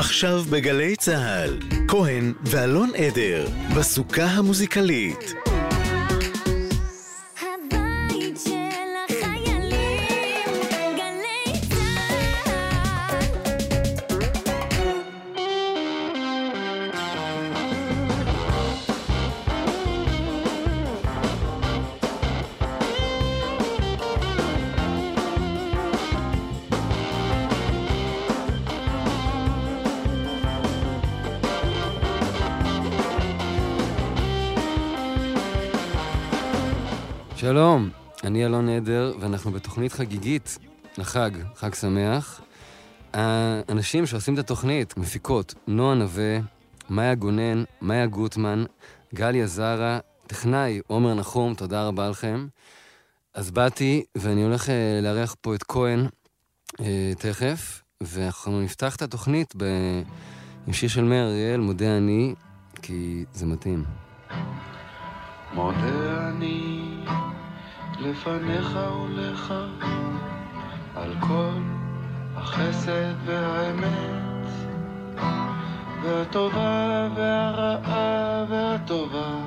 [0.00, 5.34] עכשיו בגלי צה"ל, כהן ואלון עדר, בסוכה המוזיקלית.
[38.40, 40.58] אני אלון עדר, ואנחנו בתוכנית חגיגית
[40.98, 42.40] לחג, חג שמח.
[43.12, 46.38] האנשים שעושים את התוכנית, מפיקות, נועה נווה,
[46.90, 48.64] מאיה גונן, מאיה גוטמן,
[49.14, 52.46] גליה זרה, טכנאי עומר נחום, תודה רבה לכם.
[53.34, 56.06] אז באתי, ואני הולך אה, לארח פה את כהן
[56.80, 59.64] אה, תכף, ואנחנו נפתח את התוכנית ב...
[60.66, 62.34] עם שיר של מאיר אריאל, מודה אני,
[62.82, 63.84] כי זה מתאים.
[65.54, 66.89] מודה אני
[68.00, 69.54] לפניך ולך
[70.96, 71.60] על כל
[72.36, 74.46] החסד והאמת
[76.02, 79.38] והטובה והרעה והטובה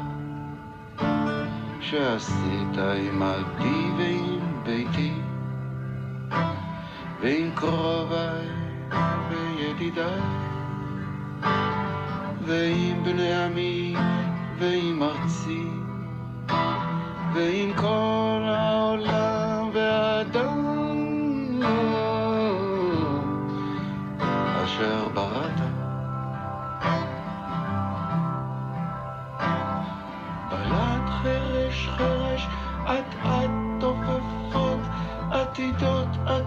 [1.82, 5.14] שעשית עמדי ועם ביתי
[7.22, 8.48] ועם קרוביי
[9.30, 10.22] וידידיי
[12.46, 13.96] ועם בני עמי
[14.60, 15.68] ועם ארצי
[17.34, 18.03] ועם כל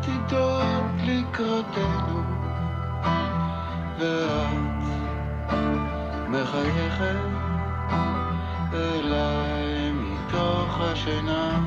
[0.06, 2.22] עתידות לקראתנו
[3.98, 4.84] ואת
[6.28, 7.16] מחייכת
[8.72, 11.60] אליי מתוך השינה.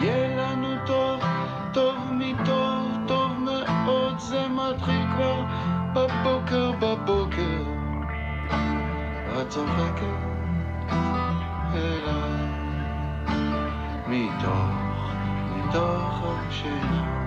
[0.00, 1.20] יהיה לנו טוב,
[1.72, 5.44] טוב מטוב, טוב מאוד, זה מתחיל כבר
[5.92, 7.62] בבוקר, בבוקר.
[9.40, 10.32] את צוחקת
[11.74, 12.48] אליי
[14.08, 14.81] מתוך,
[15.72, 17.02] מתוך השינה.
[17.02, 17.21] מודה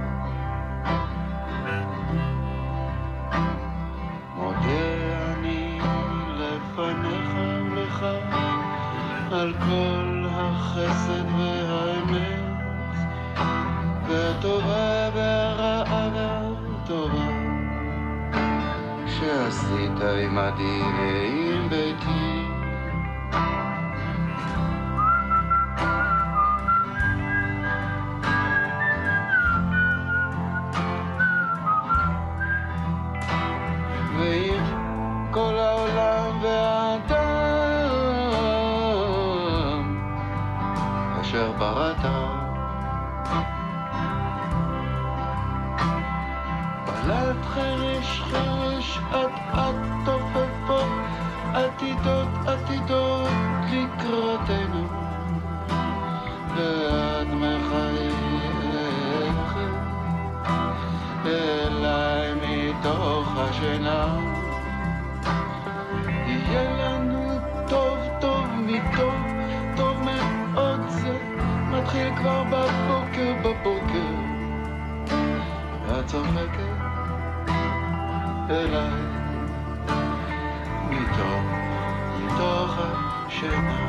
[41.66, 42.06] בראת.
[46.86, 50.92] בלט חרש חרש אט אט תופפות
[51.54, 53.30] עתידות עתידות
[53.72, 54.88] לקראתנו
[56.56, 58.16] ואת מחייכת
[61.26, 64.25] אליי מתוך השינה.
[71.96, 74.10] מתחיל כבר בבוקר, בבוקר.
[76.00, 76.82] את צוחקת
[78.50, 79.02] אליי
[80.90, 81.46] מתוך,
[82.20, 83.85] מתוך השינה.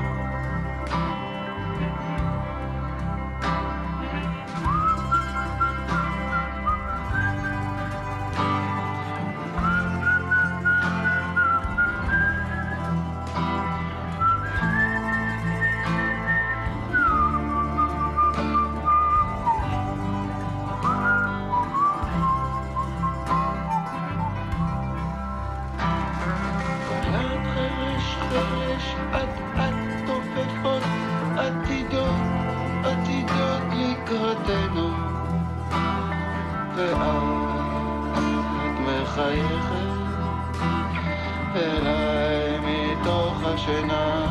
[43.68, 44.26] השינה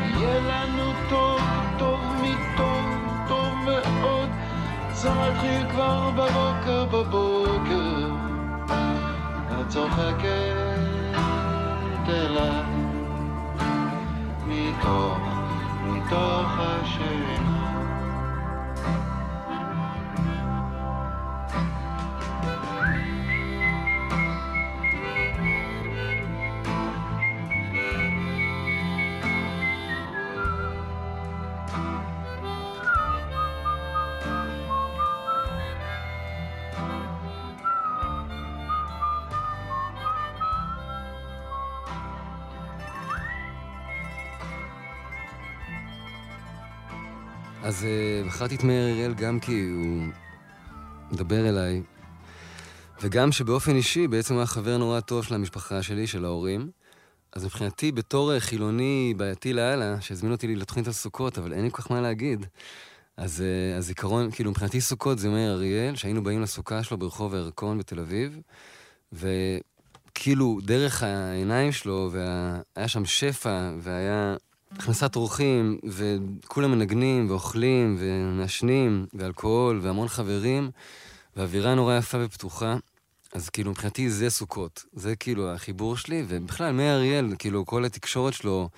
[0.00, 1.40] יהיה לנו טוב,
[1.78, 2.84] טוב מטוב,
[3.28, 4.28] טוב מאוד.
[4.92, 8.08] זה מתחיל כבר בבוקר, בבוקר.
[9.60, 10.28] את צוחקת
[12.08, 12.62] אליי.
[14.46, 15.18] מתוך,
[15.82, 17.59] מתוך השינה.
[47.70, 50.06] אז uh, בחרתי את מאיר אריאל גם כי הוא
[51.10, 51.82] מדבר אליי,
[53.02, 56.70] וגם שבאופן אישי בעצם הוא היה חבר נורא טוב של המשפחה שלי, של ההורים.
[57.32, 61.70] אז מבחינתי, בתור אה, חילוני בעייתי לאללה, שהזמין אותי לתוכנית על סוכות, אבל אין לי
[61.70, 62.46] כל כך מה להגיד.
[63.16, 63.44] אז
[63.78, 68.38] הזיכרון, כאילו מבחינתי סוכות זה מאיר אריאל, שהיינו באים לסוכה שלו ברחוב הירקון בתל אביב,
[69.12, 74.36] וכאילו דרך העיניים שלו, והיה שם שפע, והיה
[74.72, 80.70] הכנסת אורחים, וכולם מנגנים ואוכלים ומעשנים, ואלכוהול, והמון חברים,
[81.36, 82.76] ואווירה נורא יפה ופתוחה.
[83.32, 88.34] אז כאילו מבחינתי זה סוכות, זה כאילו החיבור שלי, ובכלל מאיר אריאל, כאילו כל התקשורת
[88.34, 88.68] שלו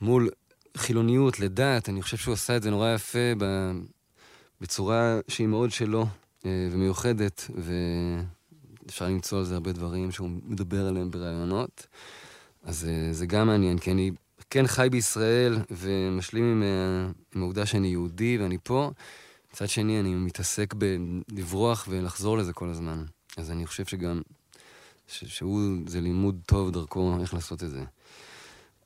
[0.00, 0.30] מול
[0.76, 3.72] חילוניות, לדת, אני חושב שהוא עשה את זה נורא יפה ב...
[4.60, 6.06] בצורה שהיא מאוד שלו
[6.46, 7.50] אה, ומיוחדת,
[8.84, 11.86] ואפשר למצוא על זה הרבה דברים שהוא מדבר עליהם בראיונות.
[12.62, 14.10] אז אה, זה גם מעניין, כי אני
[14.50, 18.90] כן חי בישראל ומשלים עם, ה- עם העובדה שאני יהודי ואני פה.
[19.52, 23.04] מצד שני, אני מתעסק בלברוח ולחזור לזה כל הזמן.
[23.36, 24.22] אז אני חושב שגם,
[25.08, 27.82] ש- שהוא, זה לימוד טוב דרכו איך לעשות את זה.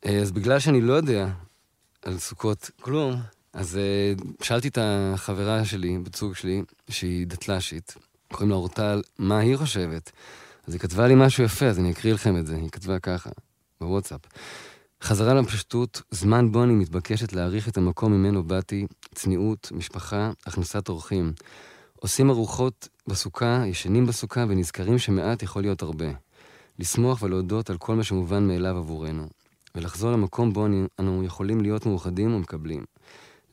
[0.06, 1.28] אה, אז בגלל שאני לא יודע
[2.02, 3.20] על סוכות כלום,
[3.52, 4.12] אז אה,
[4.42, 7.94] שאלתי את החברה שלי, בת זוג שלי, שהיא דתל"שית,
[8.32, 10.12] קוראים לה אורטל, מה היא חושבת.
[10.66, 12.56] אז היא כתבה לי משהו יפה, אז אני אקריא לכם את זה.
[12.56, 13.30] היא כתבה ככה,
[13.80, 14.20] בוואטסאפ.
[15.02, 21.32] חזרה לפשטות, זמן בו אני מתבקשת להעריך את המקום ממנו באתי, צניעות, משפחה, הכנסת אורחים.
[22.00, 26.06] עושים ארוחות בסוכה, ישנים בסוכה ונזכרים שמעט יכול להיות הרבה.
[26.78, 29.28] לשמוח ולהודות על כל מה שמובן מאליו עבורנו.
[29.74, 30.66] ולחזור למקום בו
[31.00, 32.84] אנו יכולים להיות מאוחדים ומקבלים.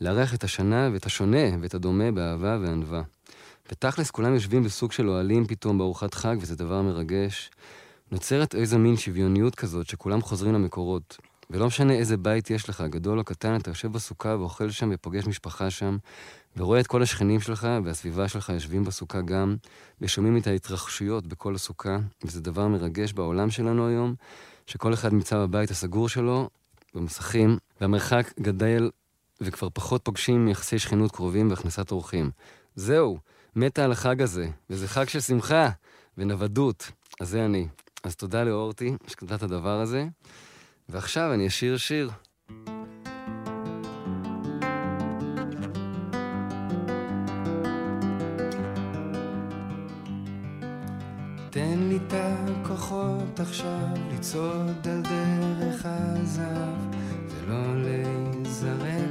[0.02, 3.02] לארח את השנה ואת השונה ואת הדומה באהבה וענווה.
[3.72, 7.52] בתכלס כולם יושבים בסוג של אוהלים פתאום בארוחת חג וזה דבר מרגש.
[8.12, 11.18] נוצרת איזו מין שוויוניות כזאת שכולם חוזרים למקורות.
[11.50, 15.28] ולא משנה איזה בית יש לך, גדול או קטן, אתה יושב בסוכה ואוכל שם ופוגש
[15.28, 15.98] משפחה שם,
[16.58, 19.56] ורואה את כל השכנים שלך והסביבה שלך יושבים בסוכה גם,
[20.02, 24.16] ושומעים את ההתרחשויות בכל הסוכה, וזה דבר מרגש בעולם שלנו היום,
[24.68, 26.50] שכל אחד נמצא בבית הסגור שלו,
[26.94, 28.90] במסכים, והמרחק גדל
[29.42, 32.32] וכבר פחות פוגשים יחסי שכנות קרובים והכנסת אורחים.
[32.76, 33.18] זהו,
[33.56, 35.70] מתה על החג הזה, וזה חג של שמחה
[36.18, 36.92] ונוודות.
[37.20, 37.68] אז זה אני.
[38.04, 40.08] אז תודה לאורטי שכתבה את הדבר הזה.
[40.90, 42.10] ועכשיו אני אשיר שיר.
[51.50, 56.96] תן לי את הכוחות עכשיו לצעוד על דרך הזהב
[57.30, 59.09] ולא להיזרק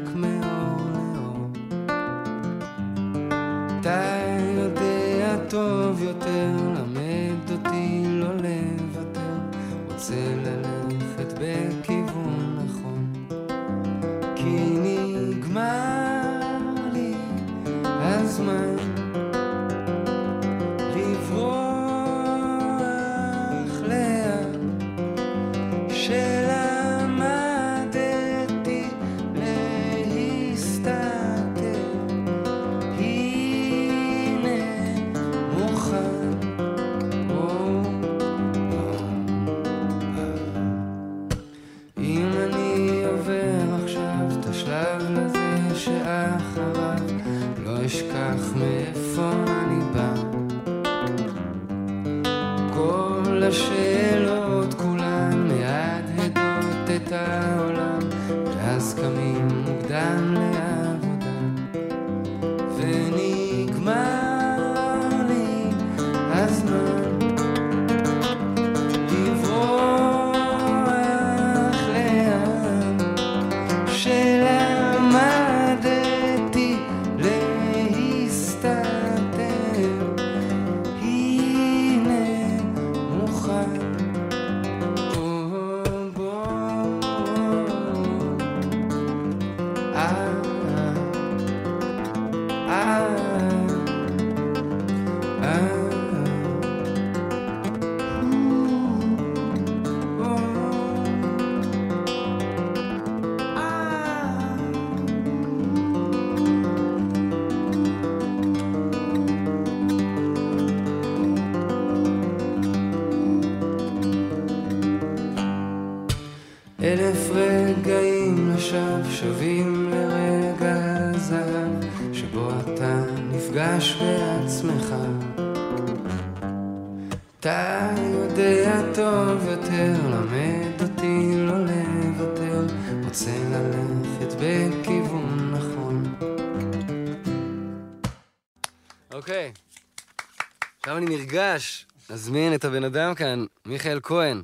[142.88, 144.42] אדם כאן, מיכאל כהן.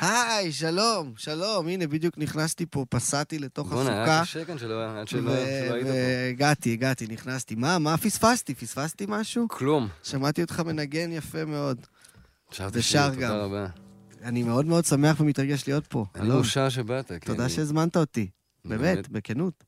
[0.00, 4.22] היי, שלום, שלום, הנה, בדיוק נכנסתי פה, פסעתי לתוך בואנה, היה הסוכה.
[4.22, 5.86] קשה כאן שלא עד היית פה.
[5.86, 7.54] והגעתי, הגעתי, נכנסתי.
[7.54, 8.54] מה, מה פספסתי?
[8.54, 9.48] פספסתי משהו?
[9.48, 9.88] כלום.
[10.02, 11.86] שמעתי אותך מנגן יפה מאוד.
[12.50, 13.30] ושר שיר, גם.
[13.30, 13.66] תודה רבה.
[14.22, 16.04] אני מאוד מאוד שמח ומתרגש להיות פה.
[16.14, 17.12] אני מאושר שבאת.
[17.12, 18.28] כי תודה שהזמנת אותי.
[18.64, 19.08] באמת.
[19.08, 19.64] בכנות.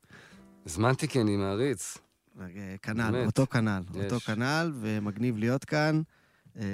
[0.66, 1.98] הזמנתי כי אני מעריץ.
[2.40, 2.46] אה,
[2.82, 3.24] כנ"ל.
[3.26, 3.82] אותו כנ"ל.
[4.04, 6.02] אותו כנ"ל, ומגניב להיות כאן.
[6.58, 6.64] אה,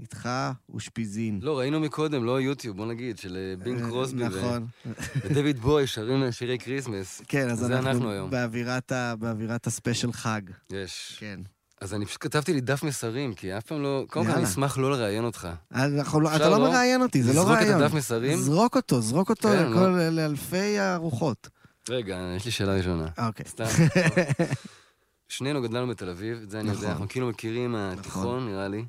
[0.00, 0.28] איתך
[0.72, 1.40] אושפיזין.
[1.42, 4.66] לא, ראינו מקודם, לא יוטיוב, בוא נגיד, של אה, בינג קרוסבי נכון.
[5.22, 7.22] ודויד בוי שרים שירי Christmas.
[7.28, 8.28] כן, אז אנחנו.
[8.30, 10.40] באווירת ה special חג.
[10.72, 11.16] יש.
[11.20, 11.40] כן.
[11.80, 14.04] אז אני פשוט כתבתי לי דף מסרים, כי אף פעם לא...
[14.08, 14.44] קודם כל אני.
[14.44, 15.48] אשמח לא לראיין אותך.
[15.72, 16.58] לא- אתה לא לא?
[16.58, 17.82] מראיין אותי, זה לא לזרוק את רעיון.
[17.82, 18.38] הדף מסרים?
[18.38, 19.72] זרוק אותו, זרוק אותו כן,
[20.12, 21.48] לאלפי הרוחות.
[21.88, 23.06] רגע, יש לי שאלה ראשונה.
[23.18, 23.46] אוקיי.
[23.48, 23.64] סתם.
[25.28, 26.90] שנינו גדלנו בתל אביב, את זה אני יודע, נכון.
[26.90, 28.84] אנחנו כאילו מכירים מהתיכון, נראה לי.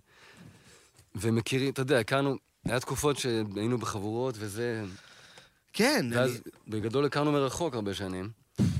[1.15, 4.83] ומכירים, אתה יודע, הכרנו, היה תקופות שהיינו בחבורות וזה,
[5.73, 8.29] כן, ואז אני- בגדול הכרנו מרחוק הרבה שנים.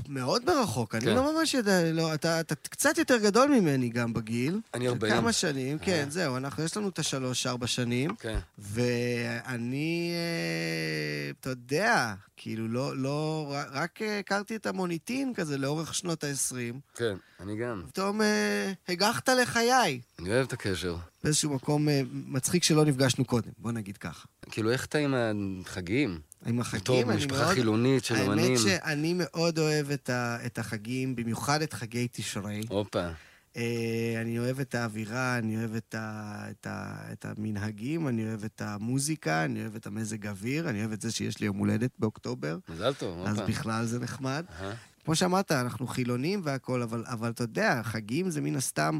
[0.08, 0.94] מאוד מרחוק.
[0.94, 1.14] אני כן.
[1.14, 4.60] לא ממש יודע, לא, אתה אתה קצת יותר גדול ממני גם בגיל.
[4.74, 5.14] אני 40.
[5.14, 6.10] כמה שנים, כן, אה.
[6.10, 8.14] זהו, אנחנו, יש לנו את השלוש-ארבע שנים.
[8.14, 8.38] כן.
[8.58, 16.24] ואני, אה, אתה יודע, כאילו, לא, לא, רק אה, הכרתי את המוניטין כזה לאורך שנות
[16.24, 16.56] ה-20.
[16.94, 17.82] כן, אני גם.
[17.88, 18.20] פתאום
[18.88, 20.00] הגחת לחיי.
[20.18, 20.96] אני אוהב את הקשר.
[21.24, 24.26] באיזשהו מקום מצחיק שלא נפגשנו קודם, בוא נגיד ככה.
[24.50, 25.14] כאילו, איך אתה עם
[25.64, 26.20] החגים?
[26.46, 27.54] עם החגים, אני משפחה מאוד...
[27.54, 28.56] חילונית של האמת אמנים.
[28.58, 32.60] שאני מאוד אוהב את, ה, את החגים, במיוחד את חגי תשרי.
[32.68, 33.08] הופה.
[33.56, 38.44] אה, אני אוהב את האווירה, אני אוהב את, ה, את, ה, את המנהגים, אני אוהב
[38.44, 41.90] את המוזיקה, אני אוהב את המזג אוויר, אני אוהב את זה שיש לי יום הולדת
[41.98, 43.40] באוקטובר, מזל טוב, אז.
[43.40, 44.44] בכלל זה נחמד.
[44.60, 44.74] אהה.
[45.04, 48.98] כמו שאמרת, אנחנו חילונים והכול, אבל, אבל אתה יודע, חגים זה מן הסתם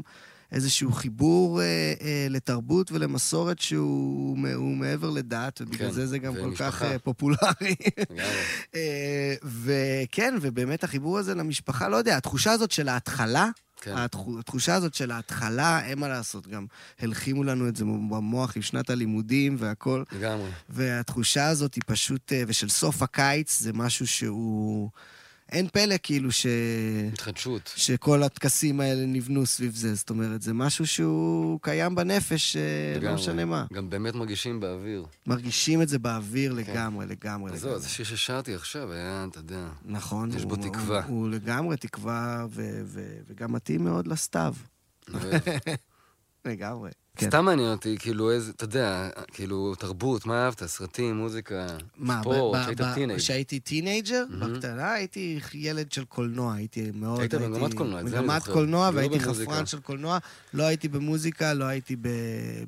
[0.51, 1.65] איזשהו חיבור אה,
[2.01, 6.71] אה, לתרבות ולמסורת שהוא הוא מעבר לדת, ובגלל כן, זה זה גם כל ומשפחה.
[6.71, 7.75] כך אה, פופולרי.
[8.75, 13.49] אה, וכן, ובאמת החיבור הזה למשפחה, לא יודע, התחושה הזאת של ההתחלה,
[13.81, 13.93] כן.
[13.97, 16.65] התחו- התחושה הזאת של ההתחלה, אין מה לעשות, גם
[16.99, 20.49] הלחימו לנו את זה במוח עם שנת הלימודים והכל, לגמרי.
[20.69, 24.89] והתחושה הזאת היא פשוט, אה, ושל סוף הקיץ, זה משהו שהוא...
[25.51, 26.45] אין פלא כאילו ש...
[27.13, 27.73] התחדשות.
[27.75, 29.95] שכל הטקסים האלה נבנו סביב זה.
[29.95, 32.61] זאת אומרת, זה משהו שהוא קיים בנפש, אה,
[32.95, 33.15] לא לגמרי.
[33.15, 33.65] משנה מה.
[33.73, 35.05] גם באמת מרגישים באוויר.
[35.27, 37.79] מרגישים את זה באוויר לגמרי, לגמרי, אז זהו.
[37.79, 39.67] זה שיר ששרתי עכשיו, היה, אתה יודע.
[39.85, 40.31] נכון.
[40.31, 41.05] יש הוא- בו הוא- תקווה.
[41.05, 44.55] הוא לגמרי תקווה, ו- ו- וגם מתאים מאוד לסתיו.
[46.45, 46.89] לגמרי.
[47.17, 47.27] כן.
[47.29, 50.63] סתם מעניין אותי, כאילו איזה, אתה יודע, כאילו תרבות, מה אהבת?
[50.65, 53.15] סרטים, מוזיקה, מה, ספורט, ב- שהיית ב- teenage.
[53.17, 54.53] כשהייתי teenager, מהמם.
[54.53, 57.19] בקטנה הייתי ילד של קולנוע, הייתי מאוד...
[57.19, 58.53] היית הייתי- במגמת קולנוע, את זה אני מגמת זוכר.
[58.53, 59.19] קולנוע, לא והייתי.
[59.19, 60.17] חפרן של קולנוע,
[60.53, 62.07] לא הייתי במוזיקה, לא הייתי ב...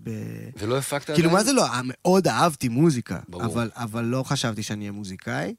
[0.03, 1.33] ב- ולא הפקת כאילו, עדיין?
[1.33, 1.63] מה זה לא?
[1.83, 3.45] מאוד אהבתי מוזיקה, ברור.
[3.45, 5.55] אבל, אבל לא חשבתי שאני אהיה מוזיקאי.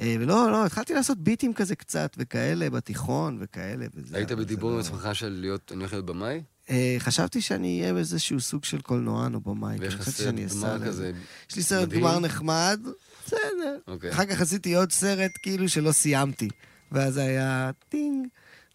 [0.00, 4.16] אה, ולא, לא, התחלתי לעשות ביטים כזה קצת, וכאלה, בתיכון, וכאלה, וזה...
[4.16, 6.42] היית בדיבור עם לא- עצמך של להיות, אני הולך להיות במאי?
[6.70, 9.76] אה, חשבתי שאני אהיה באיזשהו סוג של קולנוען או במאי.
[9.78, 10.86] ויש לך סרט גמר.
[10.86, 11.12] כזה,
[11.50, 11.88] יש לי סרט?
[11.88, 12.80] גמר נחמד,
[13.26, 13.78] בסדר.
[13.88, 14.10] אוקיי.
[14.10, 16.48] אחר כך עשיתי עוד סרט כאילו שלא סיימתי.
[16.92, 18.26] ואז היה טינג,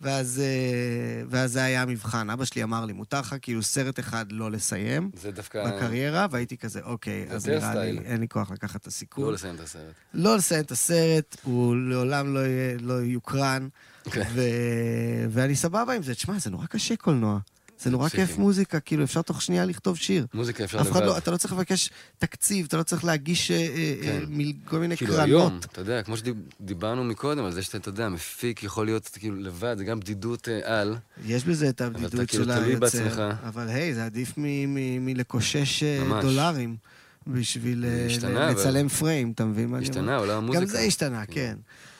[0.01, 2.29] ואז, אה, ואז זה היה המבחן.
[2.29, 5.67] אבא שלי אמר לי, מותר לך כאילו סרט אחד לא לסיים זה דווקא...
[5.67, 7.99] בקריירה, והייתי כזה, אוקיי, אז נראה לי, סטייל.
[8.05, 9.23] אין לי כוח לקחת את הסיכון.
[9.25, 9.93] לא לסיים את הסרט.
[10.13, 12.41] לא לסיים את הסרט, הוא לעולם לא,
[12.79, 13.67] לא יוקרן,
[14.03, 14.29] כן.
[14.33, 14.41] ו...
[15.29, 16.15] ואני סבבה עם זה.
[16.15, 17.39] תשמע, זה נורא קשה קולנוע.
[17.83, 18.09] זה נורא.
[18.09, 20.25] כיף מוזיקה, כאילו, אפשר תוך שנייה לכתוב שיר.
[20.33, 21.17] מוזיקה אפשר אף אחד לא, לבד.
[21.17, 24.09] אתה לא צריך לבקש תקציב, אתה לא צריך להגיש אה, אה, כן.
[24.21, 25.27] אה, מיל- כל מיני כאילו קרנות.
[25.27, 29.35] היום, אתה יודע, כמו שדיברנו מקודם, על זה שאתה, אתה יודע, מפיק יכול להיות כאילו
[29.35, 30.95] לבד, זה גם בדידות על.
[31.25, 33.31] יש בזה את הבדידות כאילו של היוצר.
[33.47, 34.33] אבל היי, זה עדיף
[34.99, 35.83] מלקושש.
[36.21, 36.75] דולרים
[37.27, 39.99] בשביל השתנה, ל- אבל- לצלם פריים, אתה מבין מה אני אומר?
[39.99, 40.59] השתנה עולם המוזיקה.
[40.65, 41.57] גם זה השתנה, כן.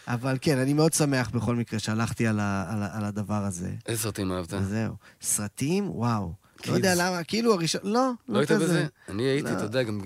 [0.07, 3.72] אבל כן, אני מאוד שמח בכל מקרה שהלכתי על ה- על ה- על הדבר הזה.
[3.86, 4.53] איזה סרטים אהבת?
[4.53, 4.95] וזהו.
[5.22, 5.89] סרטים?
[5.89, 6.33] וואו.
[6.60, 6.69] Kids.
[6.72, 7.81] לא יודע למה, כאילו הראשון...
[7.83, 8.51] לא, לא לא היית.
[8.51, 8.86] בזה?
[9.10, 9.53] אני הייתי, לא.
[9.55, 10.00] אתה יודע, גם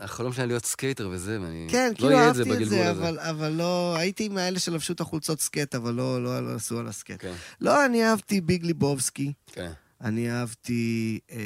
[0.00, 1.66] החלום שלי היה להיות skater וזה, ואני...
[1.70, 2.90] כן, לא כאילו אהבתי את זה.
[2.90, 3.96] אבל, אבל לא...
[3.96, 7.16] הייתי מהאלה שלבשו את החולצות skate, אבל לא, לא, לא עשו על ה skate.
[7.22, 9.32] כן, לא, אני אהבתי Big Lebowski.
[9.46, 9.72] כן.
[10.00, 11.38] אני אהבתי, אה,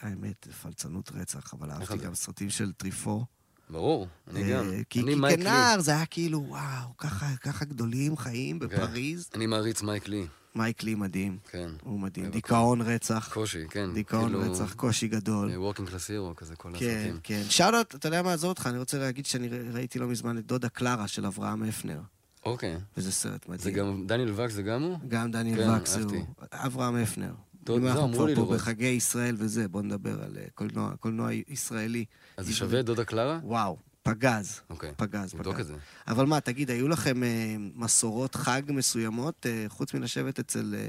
[0.00, 3.24] האמת, פלצנות רצח, אבל אהבתי איך גם סרטים של טריפו.
[3.70, 4.64] ברור, אני גם.
[4.72, 5.44] אה, כי, אני כי מייק לי.
[5.44, 8.66] כנער זה היה כאילו, וואו, ככה, ככה גדולים חיים כן.
[8.66, 9.28] בפריז.
[9.34, 11.70] אני מעריץ מייק לי, מייק לי מדהים, כן.
[11.82, 12.24] הוא מדהים.
[12.24, 13.94] אוהב דיכאון רצח, קושי, כן.
[13.94, 15.56] דיכאון כאילו, רצח, קושי גדול.
[15.56, 17.20] working class hero, כזה כל כן, הסרטים.
[17.22, 17.42] כן.
[17.48, 20.68] שאלות, אתה יודע מה, עזוב אותך, אני רוצה להגיד שאני ראיתי לא מזמן את דודה
[20.68, 22.00] קלרה של אברהם הפנר.
[22.44, 22.76] אוקיי.
[22.96, 23.60] וזה סרט מדהים.
[23.60, 24.98] זה גם, דניאל וקס זה גם הוא?
[25.08, 26.24] גם דניאל כן, וקס הוא.
[26.52, 27.32] אברהם הפנר.
[27.66, 28.56] טוב, אם אנחנו כבר פה לראות.
[28.58, 32.04] בחגי ישראל וזה, בוא נדבר על אה, קולנוע, קולנוע ישראלי.
[32.36, 33.38] אז זה שווה דודה קלרה?
[33.42, 34.60] וואו, פגז.
[34.70, 34.90] אוקיי.
[34.96, 35.60] פגז, נבדוק פגז.
[35.60, 35.74] את זה.
[36.08, 40.88] אבל מה, תגיד, היו לכם אה, מסורות חג מסוימות, אה, חוץ מלשבת אצל אה,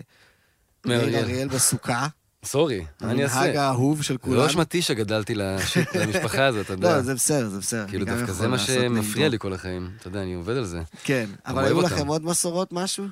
[0.86, 1.18] מאיר.
[1.18, 2.08] אריאל בסוכה?
[2.46, 3.62] סורי, מה אני המנהג אעשה?
[3.62, 4.42] האהוב של זה כולנו?
[4.42, 5.36] לא אשמתי שגדלתי
[6.02, 6.96] למשפחה הזאת, אתה יודע.
[6.96, 7.88] לא, זה בסדר, זה בסדר.
[7.88, 9.90] כאילו דווקא זה מה שמפריע לי כל החיים.
[10.00, 10.82] אתה יודע, אני עובד על זה.
[11.04, 11.82] כן, אבל היו.
[11.82, 13.06] לכם עוד מסורות, משהו?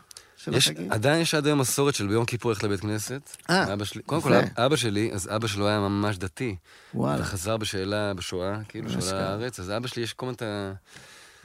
[0.45, 0.91] של יש, החגים?
[0.91, 3.21] עדיין יש עד היום מסורת של ביום כיפור ללכת לבית כנסת.
[3.49, 4.39] אה, שלי, קודם כל, יפה.
[4.39, 6.55] אב- אבא שלי, אז אבא שלו היה ממש דתי.
[6.93, 7.21] וואלה.
[7.21, 9.15] וחזר בשאלה בשואה, כאילו, של.
[9.15, 10.35] הארץ, אז אבא שלי יש כל מיני...
[10.35, 10.73] את ה-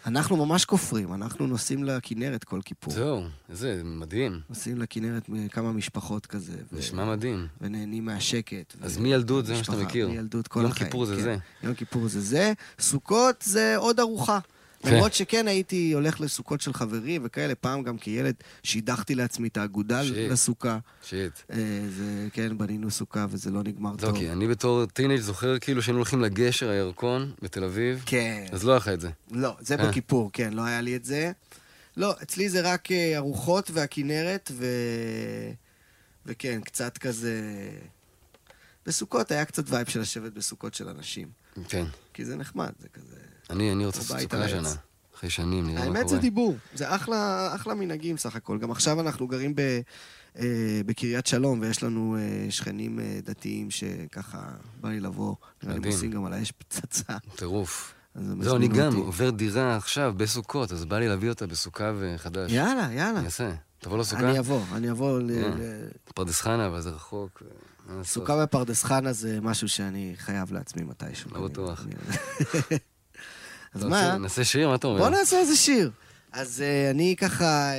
[0.06, 2.92] אנחנו ממש כופרים, אנחנו נוסעים לכנרת כל כיפור.
[2.94, 4.40] זהו, איזה מדהים.
[4.48, 6.52] נוסעים לכנרת מכמה משפחות כזה.
[6.72, 7.46] ו- נשמע מדהים.
[7.60, 8.74] ונהנים מהשקט.
[8.82, 10.08] אז ו- מילדות זה מה שאתה מכיר.
[10.08, 10.86] מילדות כל יום החיים.
[10.86, 11.22] כיפור זה כן.
[11.22, 11.36] זה.
[11.62, 12.52] יום כיפור זה זה.
[12.78, 14.38] סוכות זה עוד ארוחה.
[14.82, 14.94] כן.
[14.94, 20.02] למרות שכן הייתי הולך לסוכות של חברים וכאלה, פעם גם כילד שידכתי לעצמי את האגודה.
[20.02, 20.78] לסוכה.
[21.04, 21.32] שיט.
[21.50, 21.56] אה,
[21.96, 24.18] זה, כן, בנינו סוכה וזה לא נגמר לא, טוב.
[24.18, 28.44] כי אני בתור טינג' זוכר כאילו שהיינו הולכים לגשר הירקון בתל אביב, כן.
[28.52, 29.10] אז לא היה לך את זה.
[29.30, 29.88] לא, זה אה.
[29.88, 31.32] בכיפור, כן, לא היה לי את זה.
[31.96, 34.66] לא, אצלי זה רק אה, ארוחות והכינרת, ו...
[36.26, 37.40] וכן, קצת כזה...
[38.90, 41.28] בסוכות היה קצת וייב של לשבת בסוכות של אנשים.
[41.68, 41.84] כן.
[42.14, 43.16] כי זה נחמד, זה כזה...
[43.50, 44.44] אני אני רוצה לעשות סוכה.
[44.44, 44.68] השנה.
[45.16, 45.98] אחרי שנים, נראה מה קורה.
[45.98, 48.58] האמת זה דיבור, זה אחלה, אחלה מנהגים סך הכל.
[48.58, 49.60] גם עכשיו אנחנו גרים ב,
[50.38, 50.44] אה,
[50.86, 55.34] בקריית שלום, ויש לנו אה, שכנים אה, דתיים שככה בא לי לבוא.
[55.62, 55.88] נראה לי.
[55.88, 57.12] עושים גם על האש פצצה.
[57.36, 57.94] טירוף.
[58.40, 58.96] זהו, אני גם אותי.
[58.96, 62.52] עובר דירה עכשיו בסוכות, אז בא לי להביא אותה בסוכה וחדש.
[62.52, 63.18] יאללה, יאללה.
[63.18, 63.50] אני אעשה.
[63.78, 64.30] תבוא לסוכה?
[64.30, 65.30] אני אבוא, אני אבוא ל...
[65.30, 65.48] אה.
[65.48, 67.42] ל- פרדס חנה, אבל זה רחוק.
[68.02, 71.30] סוכה בפרדס חנה זה משהו שאני חייב לעצמי מתישהו.
[71.34, 71.86] לא בטוח.
[73.74, 74.18] אז אתה מה?
[74.18, 74.68] נעשה שיר?
[74.68, 74.98] מה אתה אומר?
[74.98, 75.90] בוא נעשה איזה שיר.
[76.32, 77.76] אז uh, אני ככה, uh,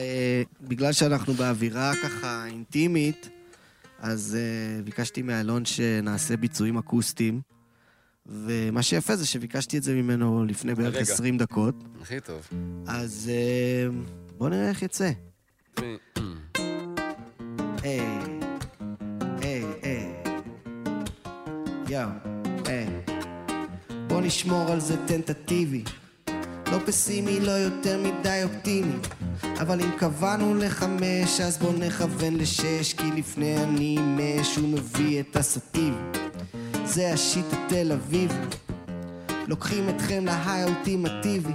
[0.68, 3.30] בגלל שאנחנו באווירה ככה אינטימית,
[4.00, 7.42] אז uh, ביקשתי מאלון שנעשה ביצועים אקוסטיים.
[8.26, 11.14] ומה שיפה זה שביקשתי את זה ממנו לפני בערך הרגע.
[11.14, 11.76] 20 דקות.
[12.02, 12.48] הכי טוב.
[12.88, 13.32] אז
[14.38, 15.12] בוא נראה איך יצא.
[17.84, 18.41] היי,
[21.92, 22.10] יואו,
[22.66, 22.88] היי.
[24.08, 25.84] בוא נשמור על זה טנטטיבי.
[26.72, 28.96] לא פסימי, לא יותר מדי אופטימי.
[29.44, 35.36] אבל אם קבענו לחמש, אז בוא נכוון לשש, כי לפני אני מש, הוא מביא את
[35.36, 35.94] הסטיב.
[36.86, 38.34] זה השיט התל אביבי.
[39.48, 41.54] לוקחים אתכם להיי האולטימטיבי.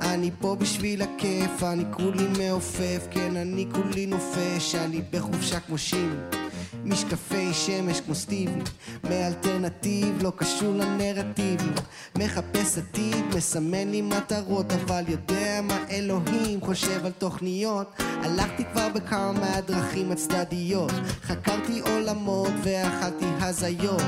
[0.00, 6.37] אני פה בשביל הכיף, אני כולי מעופף, כן אני כולי נופש, אני בחופשה כמו שימי.
[6.84, 8.60] משקפי שמש כמו סטיבי,
[9.04, 11.74] מאלטרנטיב, לא קשור לנרטיבים.
[12.16, 17.92] מחפש עתיד, מסמן לי מטרות, אבל יודע מה אלוהים חושב על תוכניות.
[17.98, 24.02] הלכתי כבר בכמה מהדרכים הצדדיות, חקרתי עולמות ואכלתי הזיות.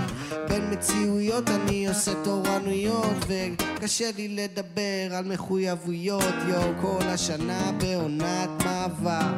[0.48, 9.36] בין מציאויות אני עושה תורנויות, וקשה לי לדבר על מחויבויות, יואו, כל השנה בעונת מעבר.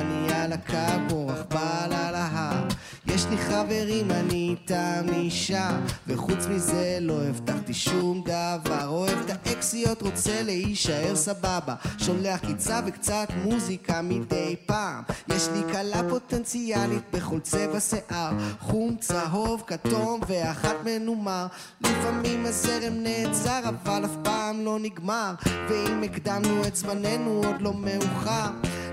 [0.00, 2.68] אני על הקו כמו רכבל על ההר.
[3.06, 8.86] יש לי חברים, אני איתם נשאר וחוץ מזה לא הבטחתי שום דבר.
[8.86, 11.74] אוהב את האקסיות, רוצה להישאר סבבה.
[11.98, 15.02] שולח קיצה וקצת מוזיקה מדי פעם.
[15.28, 18.32] יש לי כלה פוטנציאלית בכל צבע שיער.
[18.60, 21.46] חום, צהוב, כתום ואחת מנומר.
[21.80, 25.34] לפעמים הזרם נעצר אבל אף פעם לא נגמר.
[25.68, 28.50] ואם הקדמנו את זמננו עוד לא מאוחר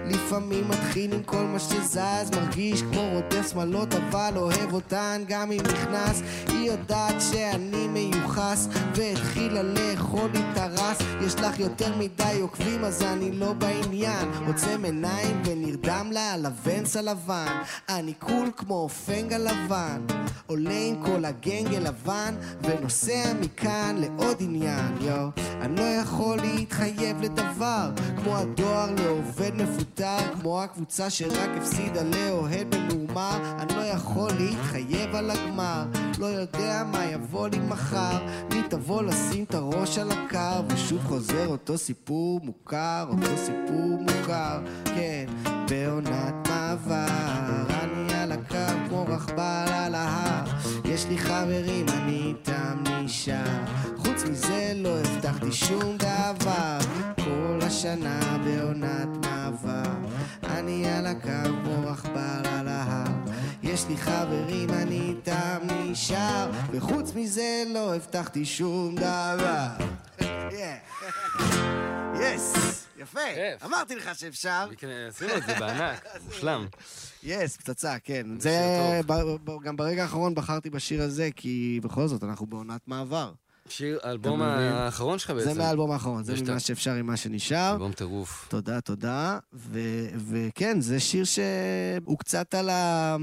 [0.08, 5.62] לפעמים מתחיל עם כל מה שזז מרגיש כמו רודף שמאלות אבל אוהב אותן גם אם
[5.62, 6.22] נכנס.
[6.48, 10.98] היא יודעת שאני מיוחס והתחילה לאכול לי את הראס.
[11.26, 14.30] יש לך יותר מדי עוקבים אז אני לא בעניין.
[14.48, 20.02] עוצם עיניים ונרדם לה על הוונס הלבן אני cool כמו פנג הלבן.
[20.48, 24.98] עולה עם כל ה gang הלבן ונוסע מכאן לעוד עניין.
[25.02, 25.30] יו
[25.62, 29.95] אני לא יכול להתחייב לדבר כמו הדואר לעובד מפוטר
[30.42, 35.86] כמו הקבוצה שרק הפסידה לאוהד ממורמר אני לא יכול להתחייב על הגמר
[36.20, 38.26] לא יודע מה יבוא לי מחר.
[38.54, 44.60] מי תבוא לשים את הראש על הקר ושוב חוזר אותו סיפור מוכר אותו סיפור מוכר.
[44.86, 45.26] כן
[45.70, 47.06] בעונת מעבר
[47.70, 50.44] אני על הקו כמו רכבל על ההר.
[50.86, 53.60] יש לי חברים אני איתם נשאר
[54.16, 56.78] חוץ מזה לא הבטחתי שום דבר
[57.16, 59.92] כל השנה בעונת מעבר
[60.44, 63.12] אני על הקו כמו רכבל על ההר
[63.64, 69.68] יש לי חברים אני איתם נשאר וחוץ מזה לא הבטחתי שום דבר
[72.22, 72.54] יס
[72.98, 73.20] יפה.
[73.66, 74.68] אמרתי לך שאפשר.
[75.10, 76.68] עשינו את זה בענק, מושלם.
[77.24, 78.40] יס, פצצה, כן.
[78.40, 79.02] זה
[79.64, 83.32] גם ברגע האחרון בחרתי בשיר הזה, כי בכל זאת, אנחנו בעונת מעבר.
[83.68, 84.42] שיר, האלבום?
[84.42, 85.54] האחרון שלך בעצם.
[85.54, 87.74] זה מהאלבום האחרון, זה ממה שאפשר עם מה שנשאר.
[87.74, 88.46] אלבום טירוף.
[88.50, 89.40] תודה, תודה.
[90.30, 93.16] וכן, זה שיר שהוא קצת על ה...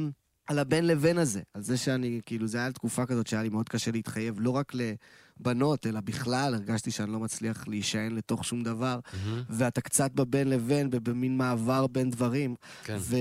[0.46, 3.68] על הבין לבין הזה, על זה שאני, כאילו, זה היה תקופה כזאת שהיה לי מאוד
[3.68, 8.98] קשה להתחייב, לא רק לבנות, אלא בכלל, הרגשתי שאני לא מצליח להישען לתוך שום דבר,
[9.24, 9.42] מהמם.
[9.50, 12.96] ואתה קצת בבין לבין, במין מעבר בין דברים, כן.
[13.00, 13.16] ו...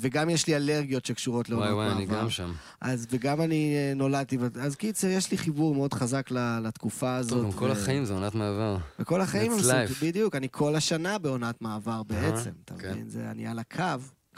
[0.00, 1.94] וגם יש לי אלרגיות שקשורות לעונות וואי מעבר.
[1.94, 2.52] וואי, אני גם שם.
[2.80, 6.30] אז, וגם אני אה, נולדתי, ו- אז קיצר, יש לי חיבור מאוד חזק
[6.62, 7.42] לתקופה הזאת.
[7.42, 8.76] טוב, גם כל ו- החיים זה עונת מעבר.
[8.98, 9.58] וכל החיים הם.
[10.02, 12.90] בדיוק, אני כל השנה בעונת מעבר בעצם, אתה כן.
[12.98, 13.20] מבין?
[13.30, 13.84] אני על הקו,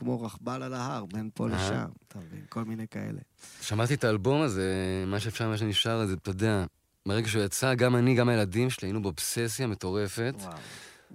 [0.04, 1.48] כמו רכבל על ההר, בין פה.
[1.48, 2.44] לשם, אתה מבין?
[2.48, 3.20] כל מיני כאלה.
[3.60, 4.72] שמעתי את האלבום הזה,
[5.06, 6.64] מה שאפשר, מה שנשאר, זה, אתה יודע,
[7.06, 10.34] ברגע שהוא יצא, גם אני, גם הילדים שלי, היינו באובססיה מטורפת.
[10.38, 10.52] וואו,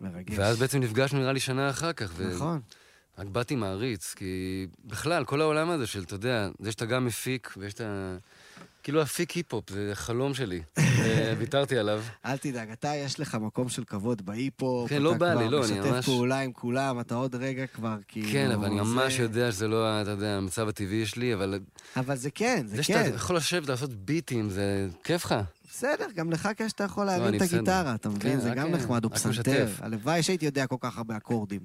[0.01, 0.37] מרגש.
[0.37, 2.11] ואז בעצם נפגשנו נראה לי שנה אחר כך.
[2.15, 2.61] ו- נכון.
[3.17, 7.53] רק באתי מעריץ, כי בכלל, כל העולם הזה של, אתה יודע, זה שאתה גם מפיק,
[7.57, 8.17] ויש את ה...
[8.83, 10.61] כאילו להפיק היפ-הופ, זה חלום שלי.
[11.37, 12.01] ויתרתי עליו.
[12.25, 14.89] אל תדאג, אתה, יש לך מקום של כבוד בהיפ-הופ.
[14.89, 17.35] כן, לא אתה בא כבר לי, לא, אני משתף ממש- פעולה עם כולם, אתה עוד
[17.35, 18.29] רגע כבר כאילו...
[18.31, 21.59] כן, אבל אני ממש זה- יודע שזה לא, אתה יודע, המצב הטבעי שלי, אבל
[21.97, 22.83] אבל זה כן, זה זה כן.
[22.83, 25.35] שאתה יכול לשבת לעשות ביטים, זה כיף לך.
[25.71, 27.41] בסדר, גם לך כיף שאתה יכול לא, להרים את.
[27.41, 28.21] הגיטרה, אתה מבין?
[28.21, 29.29] כן, זה גם אה, נחמד, הוא פסנתר.
[29.29, 29.71] משתף.
[29.81, 31.59] הלוואי שהייתי יודע כל כך הרבה אקורדים.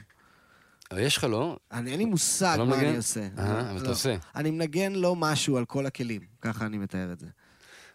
[0.96, 1.56] יש לך, לא?
[1.72, 2.78] אני, אין לי מושג לא מה?
[2.78, 3.28] אני עושה.
[3.38, 3.90] אה, לא, אבל אתה לא.
[3.90, 4.16] עושה.
[4.34, 7.26] אני מנגן לא משהו על כל הכלים, ככה אני מתאר את זה.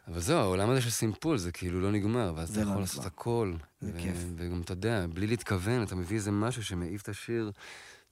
[0.08, 2.82] אבל זהו, העולם הזה של סימפול זה כאילו לא נגמר, ואז אתה לא יכול.
[2.82, 3.54] לעשות הכל.
[3.82, 4.18] זה כיף.
[4.36, 7.52] וגם, אתה יודע, בלי להתכוון, אתה מביא איזה משהו שמעיף את השיר.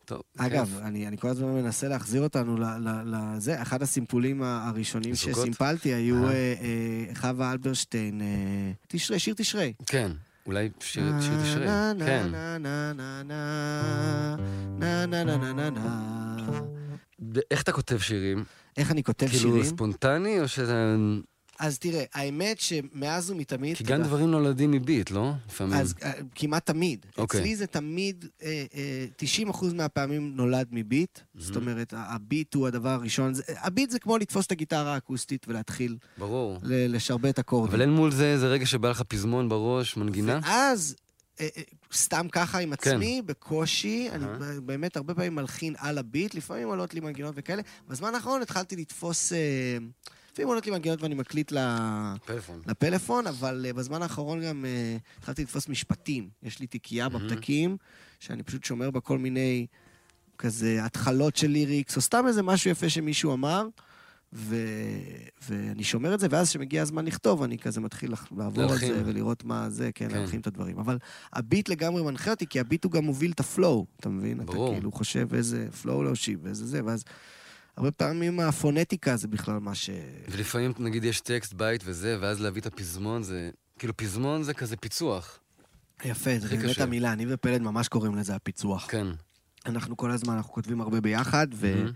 [0.06, 0.80] טוב, אגב, כיף.
[0.82, 2.58] אני, אני כל הזמן מנסה להחזיר אותנו
[3.06, 3.62] לזה.
[3.62, 5.36] אחד הסימפולים הראשונים לזוגות?
[5.36, 6.28] שסימפלתי היו.
[6.28, 9.74] אה, אה, חווה אלברשטיין, אה, תשרי, שיר תשרי.
[9.86, 10.12] כן,
[10.48, 11.70] אולי שיר את השירים.
[12.06, 12.28] כן.
[17.52, 18.44] איך אתה כותב שירים?
[18.78, 19.54] איך אני כותב כאילו, שירים?
[19.54, 20.96] כאילו ספונטני או שאתה...
[21.60, 23.78] אז תראה, האמת שמאז ומתמיד...
[23.78, 25.32] כי גם יודע, דברים נולדים מביט, לא?
[25.48, 25.74] לפעמים.
[25.74, 27.06] אז אה, כמעט תמיד.
[27.18, 27.40] אוקיי.
[27.40, 29.06] אצלי זה תמיד, אה, אה,
[29.52, 31.20] 90% מהפעמים נולד מביט.
[31.36, 33.34] זאת אומרת, הביט הוא הדבר הראשון.
[33.58, 36.60] הביט זה כמו לתפוס את הגיטרה האקוסטית ולהתחיל ברור.
[36.64, 37.74] לשרבט אקורדים.
[37.74, 40.40] אבל אין מול זה איזה רגע שבא לך פזמון בראש, מנגינה?
[40.44, 40.96] ואז,
[41.40, 41.62] אה, אה,
[41.94, 42.92] סתם ככה עם כן.
[42.92, 44.26] עצמי, בקושי, אני
[44.66, 47.62] באמת הרבה פעמים מלחין על הביט, לפעמים עולות לי מנגינות וכאלה.
[47.88, 49.34] בזמן האחרון התחלתי לתפוס...
[49.34, 49.78] אה,
[50.38, 51.58] לפעמים עולות לי מנגינות ואני מקליט ל...
[52.26, 52.62] פלאפון.
[52.68, 56.30] לפלאפון, אבל uh, בזמן האחרון גם uh, התחלתי לתפוס משפטים.
[56.44, 57.78] יש לי תיקייה בפתקים,
[58.20, 59.68] שאני פשוט שומר בה כל מיני
[60.38, 63.68] כזה התחלות של ליריקס, או סתם איזה משהו יפה שמישהו אמר,
[64.34, 64.56] ו...
[65.50, 68.78] ואני שומר את זה, ואז כשמגיע הזמן לכתוב, אני כזה מתחיל לעבור על.
[68.78, 70.16] זה ולראות מה זה, כן, כן.
[70.16, 70.80] להלחין את הדברים.
[70.80, 70.98] אבל
[71.34, 74.46] הביט לגמרי מנחה אותי, כי הביט הוא גם מוביל את ה flow, אתה מבין?
[74.46, 74.68] ברור.
[74.68, 77.04] אתה כאילו חושב איזה flow להושיב, ואיזה זה, ואז...
[77.78, 79.90] הרבה פעמים הפונטיקה זה בכלל מה ש...
[80.30, 83.50] ולפעמים, נגיד, יש טקסט בית וזה, ואז להביא את הפזמון, זה...
[83.80, 85.40] כאילו, פזמון זה כזה פיצוח.
[86.06, 86.80] יפה, זה באמת.
[86.80, 88.88] המילה, אני ופלד ממש קוראים לזה הפיצוח.
[88.90, 89.08] כן.
[89.66, 91.76] אנחנו כל הזמן, אנחנו כותבים הרבה ביחד, ו...
[91.76, 91.92] מהמם.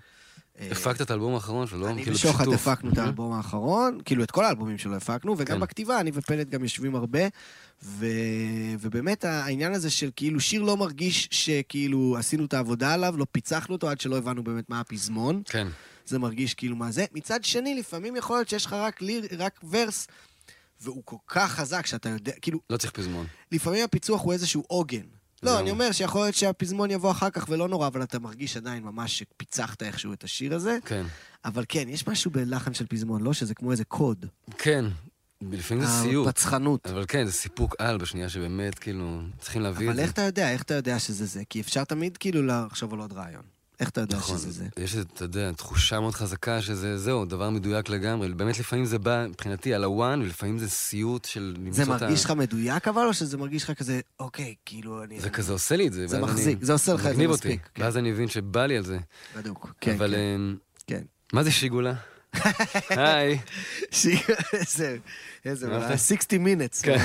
[0.60, 1.88] אה, הפקת את האלבום האחרון שלו?
[1.90, 2.68] אני כאילו, בשיתוף.
[2.68, 2.98] הפקנו את.
[2.98, 5.60] האלבום האחרון, כאילו את כל האלבומים שלו הפקנו, וגם כן.
[5.60, 7.20] בכתיבה, אני ופלד גם יושבים הרבה,
[7.84, 8.06] ו...
[8.80, 13.76] ובאמת העניין הזה של כאילו שיר לא מרגיש שכאילו עשינו את העבודה עליו, לא פיצחנו
[13.76, 15.68] אותו עד שלא הבנו באמת מה הפזמון, כן.
[16.06, 17.06] זה מרגיש כאילו מה זה.
[17.14, 20.08] מצד שני, לפעמים יכול להיות שיש לך רק, ליר, רק ורס,
[20.82, 23.26] והוא כל כך חזק שאתה יודע, כאילו, לא צריך פזמון.
[23.52, 25.21] לפעמים הפיצוח הוא איזשהו עוגן.
[25.44, 25.60] לא.
[25.60, 29.20] אני אומר שיכול להיות שהפזמון יבוא אחר כך ולא נורא, אבל אתה מרגיש עדיין ממש
[29.20, 30.78] שפיצחת איכשהו את השיר הזה.
[30.86, 31.06] כן.
[31.46, 33.34] אבל כן, יש משהו בלחן של פזמון, לא?
[33.34, 34.26] שזה כמו איזה קוד.
[34.58, 34.86] כן.
[35.52, 36.28] לפעמים זה סיוט.
[36.28, 36.88] הפצחנות.
[36.88, 40.02] אבל כן, זה סיפוק על בשנייה שבאמת, כאילו, צריכים להביא את אבל זה.
[40.02, 40.52] איך אתה יודע?
[40.52, 41.42] איך אתה יודע שזה זה?
[41.50, 43.44] כי אפשר תמיד כאילו לחשוב על עוד רעיון.
[43.82, 44.65] איך אתה יודע נכון, שזה זה?
[44.78, 48.34] יש, אתה יודע, תחושה מאוד חזקה שזה, זהו, דבר מדויק לגמרי.
[48.34, 52.06] באמת לפעמים זה בא, מבחינתי, על הוואן, ולפעמים זה סיוט של למצוא זה את ה...
[52.06, 55.20] מרגיש לך מדויק אבל, או שזה מרגיש לך כזה, אוקיי, כאילו אני...
[55.20, 56.08] זה כזה עושה לי את זה.
[56.08, 57.72] זה מחזיק, אני- זה עושה לך את זה מספיק, אותי.
[57.74, 57.84] כן.
[57.84, 58.98] ואז אני מבין שבא לי על זה.
[59.38, 59.74] בדוק.
[59.82, 60.56] כן, אבל כן, אמ,
[60.88, 61.02] כן.
[61.34, 61.94] מה זה שיגולה?
[62.89, 63.39] היי.
[64.54, 64.98] איזה,
[65.46, 66.00] איזה, אהבת?
[66.00, 66.84] 60 minutes.
[66.84, 66.98] כן.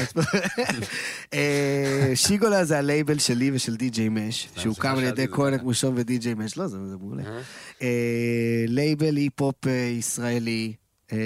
[1.34, 5.54] אה, שיגולה זה הלייבל שלי ושל די.ג'יי מש, למה שהוקם על ידי כהן?
[5.54, 7.22] את מושון ודי.ג'יי מש, לא, זה מעולה.
[7.22, 7.40] אה?
[7.82, 10.72] אה, לייבל היפ-הופ אה, ישראלי,
[11.12, 11.18] אה,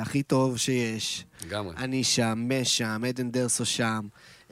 [0.00, 1.24] הכי טוב שיש.
[1.46, 1.76] לגמרי.
[1.76, 4.00] אני שם, מש שם, עדן דרסו שם.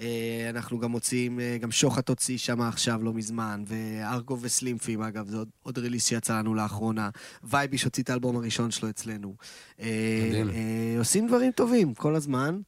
[0.02, 5.28] אה, אנחנו גם מוציאים, אה, גם שוחט הוציא שם עכשיו לא מזמן, וארגו וסלימפים, אגב,
[5.28, 7.10] זה עוד, עוד release שיצא לנו לאחרונה.
[7.44, 9.34] וייביש הוציא את האלבום הראשון שלו אצלנו.
[9.80, 9.86] אה,
[10.28, 10.50] מדהים.
[10.98, 12.60] עושים דברים טובים כל הזמן,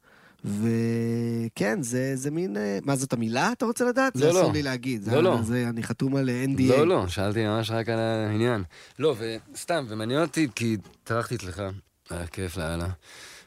[0.45, 2.57] וכן, זה, זה מין...
[2.85, 4.17] מה זאת המילה, אתה רוצה לדעת?
[4.17, 4.41] לא, זה לא.
[4.41, 5.05] אסור לי להגיד.
[5.05, 5.43] לא, זה, לא.
[5.43, 6.63] זה, אני חתום על NDA.
[6.63, 8.63] לא, לא, שאלתי ממש רק על העניין.
[8.99, 9.15] לא,
[9.53, 11.63] וסתם, ומעניין אותי, כי התארחתי אצלך,
[12.11, 12.89] היה כיף לאללה.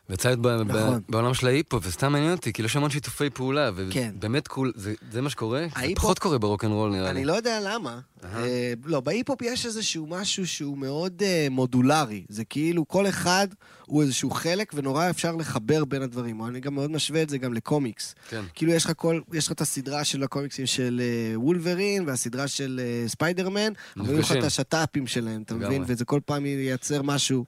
[0.09, 1.01] ויצא להיות נכון.
[1.09, 4.11] בעולם של ההיפ-הופ, וסתם מעניין אותי, כאילו יש המון שיתופי פעולה, כן.
[4.15, 5.65] ובאמת cool, זה- זה מה שקורה?
[5.81, 7.09] זה פחות קורה ברוקנרול נראה לי.
[7.19, 7.99] אני לא יודע למה.
[8.23, 12.23] אה, לא, בהיפ-הופ יש איזשהו משהו שהוא מאוד אה, מודולרי.
[12.29, 13.47] זה כאילו כל אחד
[13.87, 16.43] הוא איזשהו חלק, ונורא אפשר לחבר בין הדברים.
[16.43, 18.15] אני גם מאוד משווה את זה גם לקומיקס.
[18.29, 18.41] כן.
[18.53, 22.81] כאילו יש לך כל, יש לך את הסדרה של הקומיקסים של אה, וולברין, והסדרה של
[22.83, 24.31] אה, ספיידרמן, אבל יהיו לך.
[24.31, 25.55] את השת"פים שלהם, אתה.
[25.55, 25.83] מבין?
[25.87, 27.45] וזה כל פעם ייצר משהו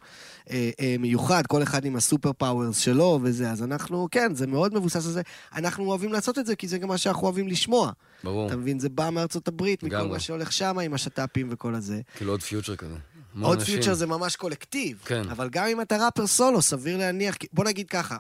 [0.50, 3.52] אה, אה, מיוחד, כל אחד עם ה super powers שלו וזה.
[3.52, 5.22] אז אנחנו, כן, זה מאוד מבוסס על זה.
[5.56, 7.92] אנחנו אוהבים לעשות את זה, כי זה גם מה שאנחנו אוהבים לשמוע.
[8.24, 8.48] ברור.
[8.48, 8.80] אתה מבין?
[8.80, 10.08] זה בא מארצות הברית, מכל.
[10.08, 12.02] מה שהולך שם עם השת"פים וכל הזה.
[12.16, 12.96] כאילו Odd Future כזה.
[13.42, 13.62] Odd.
[13.62, 15.02] Future זה ממש קולקטיב.
[15.06, 15.30] כן.
[15.30, 17.36] אבל גם אם אתה ראפר סולו, סביר להניח...
[17.54, 18.18] בוא נגיד ככה,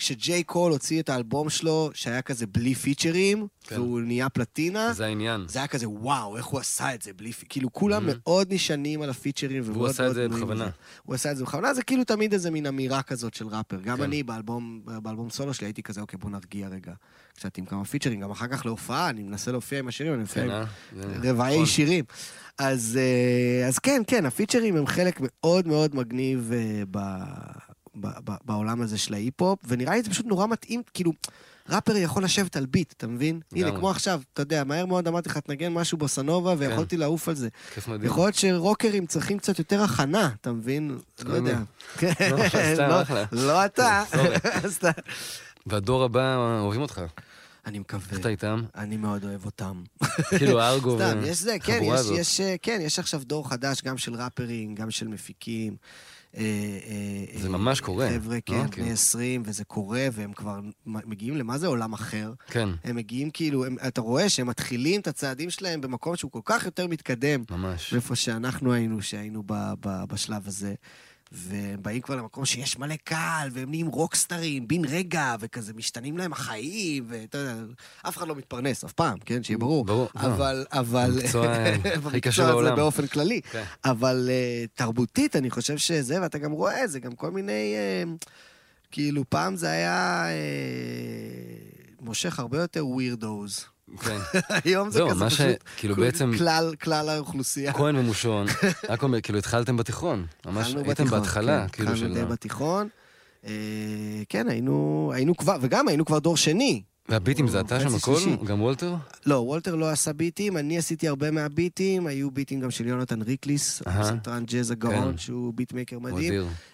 [0.00, 3.80] כשג'יי קול הוציא את האלבום שלו, שהיה כזה בלי פיצ'רים, כן.
[3.80, 5.44] והוא נהיה פלטינה, זה העניין.
[5.48, 7.32] זה היה כזה, וואו, איך הוא עשה את זה בלי...
[7.32, 10.68] פי-" כאילו, כולם מאוד נשענים על הפיצ'רים, והוא עשה את זה בכוונה.
[11.02, 13.80] הוא עשה את זה בכוונה, זה כאילו תמיד איזה מין אמירה כזאת של ראפר.
[13.80, 14.02] גם כן.
[14.02, 16.92] אני באלבום, באלבום סולו שלי הייתי כזה, אוקיי, בוא נרגיע רגע.
[17.34, 20.42] קצת עם כמה פיצ'רים, גם אחר כך להופעה, אני מנסה להופיע עם השירים, אני מופיע
[20.42, 20.64] כן, עם אה?
[21.22, 21.66] זה- רבעי נכון.
[21.66, 22.04] שירים.
[22.58, 26.98] אז, אה, אז כן, כן, הפיצ'רים הם חלק מאוד מאוד מגניב אה, ב,
[28.44, 31.12] בעולם הזה של ההיפ-הופ, ונראה לי זה פשוט נורא מתאים, כאילו,
[31.68, 33.40] ראפר יכול לשבת על ביט, אתה מבין?
[33.52, 33.70] הנה.
[33.72, 37.48] כמו עכשיו, אתה יודע, מהר מאוד אמרתי לך, תנגן משהו בוסנובה, ויכולתי לעוף על זה.
[37.74, 38.10] כיף מדהים.
[38.10, 40.98] יכול להיות שרוקרים צריכים קצת יותר הכנה, אתה מבין?
[41.24, 41.58] לא יודע.
[41.98, 42.12] כן,
[42.78, 43.24] לא, לא-.
[43.32, 44.02] לא אתה.
[44.10, 44.36] סורי.
[44.68, 44.90] סתם.
[45.66, 47.00] והדור הבא אוהבים אותך.
[47.66, 48.06] אני מקווה.
[48.10, 48.62] איך אתה איתם?
[48.74, 49.82] אני מאוד אוהב אותם.
[50.38, 52.58] כאילו ארגו סתם, יש זה, כן, והחבורה יש, הזאת.
[52.62, 55.76] כן, יש עכשיו דור חדש, גם של ראפרים, גם של מפיקים.
[56.36, 58.40] אה, אה, זה אה, ממש קורה, חבר'ה, לא?
[58.46, 58.86] כן, כאילו.
[58.86, 62.32] בני 20, וזה קורה, והם כבר מגיעים למה זה עולם אחר.
[62.46, 66.40] כן, הם מגיעים כאילו, הם, אתה רואה שהם מתחילים את הצעדים שלהם במקום שהוא כל
[66.44, 67.44] כך יותר מתקדם.
[67.50, 67.92] ממש.
[67.92, 70.74] מאיפה שאנחנו היינו, שהיינו ב, ב, בשלב הזה.
[71.32, 76.32] והם באים כבר למקום שיש מלא קהל, והם נהיים רוקסטרים, בן רגע, וכזה משתנים להם
[76.32, 77.54] החיים, ואתה יודע,
[78.08, 79.42] אף אחד לא מתפרנס אף פעם, כן?
[79.42, 79.84] שיהיה ברור.
[79.84, 80.20] ברור, לא.
[80.20, 81.10] אבל, אבל...
[81.20, 81.46] המקצוע
[82.06, 82.76] הכי קשה במקצוע בעולם.
[82.76, 83.40] באופן כללי.
[83.40, 83.64] כן.
[83.84, 87.74] אבל uh, תרבותית, אני חושב שזה, ואתה גם רואה את זה, גם כל מיני...
[88.04, 88.26] Uh,
[88.92, 93.64] כאילו, פעם זה היה uh, מושך הרבה יותר ווירדוז.
[94.00, 94.18] כן.
[94.64, 95.46] היום זה כזה פשוט...
[95.76, 97.72] כאילו בעצם- כלל, כלל האוכלוסייה.
[97.72, 98.46] כהן ומושון,
[98.90, 100.26] רק אומר, כאילו התחלתם בתיכון.
[100.46, 102.20] ממש התחלנו הייתם בהתחלה, כן, כאילו התחלנו של...
[102.20, 102.88] די בתיכון.
[103.46, 103.50] אה,
[104.28, 106.82] כן, היינו כבר, וגם היינו כבר דור שני.
[107.08, 108.44] והביטים זה אתה שם הכל?
[108.46, 108.94] גם וולטר?
[109.26, 113.82] לא, וולטר לא עשה ביטים, אני עשיתי הרבה מהביטים, היו ביטים גם של יונתן ריקליס.
[114.02, 115.18] סנטרן ג'אז הגאון, כן.
[115.18, 116.32] שהוא beatmaker הוא מדהים.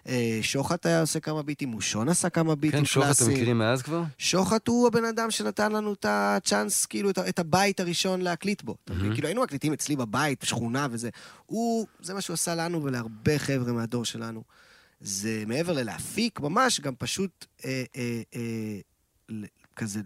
[0.09, 3.37] אה, שוחט היה עושה כמה ביטים, מושון עשה כמה ביטים כן, שוחט אתם קלאסיים.
[3.37, 4.03] מכירים מאז כבר?
[4.19, 8.77] שוחט הוא הבן אדם שנתן לנו את הצ'אנס, כאילו, את, הבית הראשון להקליט בו.
[9.15, 11.11] כאילו, היינו מקליטים אצלי בבית, בשכונה וזה.
[11.47, 14.43] הוא, זה מה שהוא עשה לנו ולהרבה חבר'ה מהדור שלנו.
[15.01, 18.81] זה מעבר ללהפיק, ממש, גם פשוט אה, אה,
[19.77, 20.01] כזה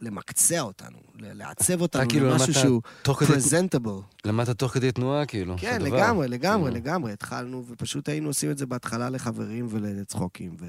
[0.00, 3.92] למקצע אותנו, לעצב אותנו כאילו למשהו שהוא פרזנטבל.
[4.24, 5.54] למדת תוך כדי תנועה, כאילו.
[5.58, 5.96] כן, זה דבר.
[5.96, 6.74] לגמרי, לגמרי, Mm.
[6.74, 7.12] לגמרי.
[7.12, 10.66] התחלנו, ופשוט היינו עושים את זה בהתחלה לחברים ולצחוקים, ו...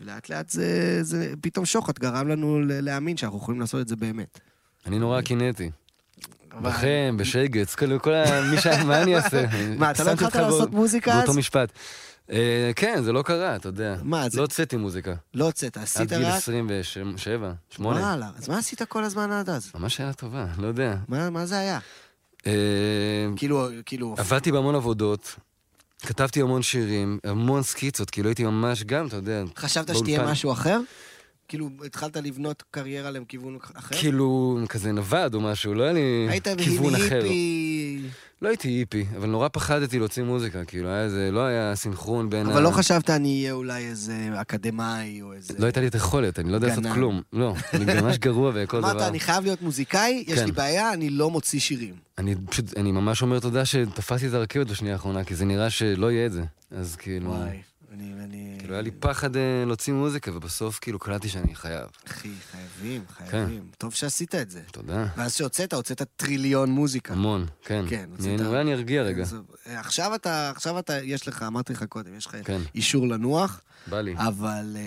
[0.00, 4.40] ולאט לאט זה, זה פתאום שוחט גרם לנו להאמין שאנחנו יכולים לעשות את זה באמת.
[4.86, 5.70] אני נורא קינאתי.
[6.62, 8.50] בכם, בשייגץ, כאילו כל ה...
[8.50, 8.66] מי ש...
[8.66, 9.44] מה אני אעשה?
[9.78, 11.36] מה, אתה לא התחלת לעשות מוזיקה באותו אז?
[11.36, 11.72] משפט.
[12.32, 13.96] אה, כן, זה לא קרה, אתה יודע.
[14.02, 15.14] מה, זה- לא הוצאתי מוזיקה.
[15.34, 16.34] לא הוצאת, עד עשית גיל רק...
[16.34, 18.00] 27, 8.
[18.00, 19.70] וואלה, אז מה עשית כל הזמן עד אז?
[19.74, 20.96] ממש שאלה טובה, לא יודע.
[21.08, 21.78] מה, מה זה היה?
[22.46, 22.52] אה,
[23.36, 24.14] כאילו, כאילו...
[24.18, 25.36] עבדתי בהמון עבודות,
[26.06, 30.30] כתבתי המון שירים, המון סקיצות, כאילו הייתי ממש גם, אתה יודע, חשבת שתהיה.
[30.30, 30.80] משהו אחר?
[31.50, 33.96] כאילו, התחלת לבנות קריירה לכיוון אחר?
[33.96, 36.94] כאילו כזה נווד או משהו, לא היה לי היית כיוון.
[36.94, 37.22] אחר.
[38.42, 42.46] לא הייתי היפי, אבל נורא פחדתי להוציא מוזיקה, כאילו היה איזה, לא היה סינכרון בין
[42.46, 45.54] אבל לא חשבת אני אהיה אולי איזה אקדמאי או איזה...
[45.58, 46.84] לא הייתה לי את היכולת, אני לא יודע לעשות.
[46.94, 47.22] כלום.
[47.32, 48.90] לא, אני ממש גרוע בכל דבר.
[48.90, 50.44] אמרת, אני חייב להיות מוזיקאי, יש כן.
[50.44, 51.94] לי בעיה, אני לא מוציא שירים.
[52.18, 56.12] אני פשוט, אני ממש אומר תודה שתפסתי את הרכבת בשנייה האחרונה, כי זה נראה שלא
[56.12, 56.42] יהיה את זה.
[56.70, 57.60] אז כאילו, וואי,
[57.92, 58.12] אני...
[58.24, 58.58] אני...
[58.70, 61.86] כאילו היה לי פחד אה, להוציא מוזיקה, ובסוף כאילו קלטתי שאני חייב.
[62.08, 63.24] אחי, חייבים, כן.
[63.30, 63.62] חייבים.
[63.78, 64.60] טוב שעשית את זה.
[64.72, 65.06] תודה.
[65.16, 67.12] ואז שהוצאת, הוצאת טריליון מוזיקה.
[67.14, 67.84] המון, כן.
[67.88, 69.22] כן, הוצאת- אולי אני ארגיע רגע.
[69.22, 72.60] אז, אה, עכשיו אתה, עכשיו אתה, יש לך, אמרתי לך קודם, יש לך כן.
[72.74, 74.14] אישור לנוח, בא לי.
[74.18, 74.76] אבל...
[74.76, 74.80] אה,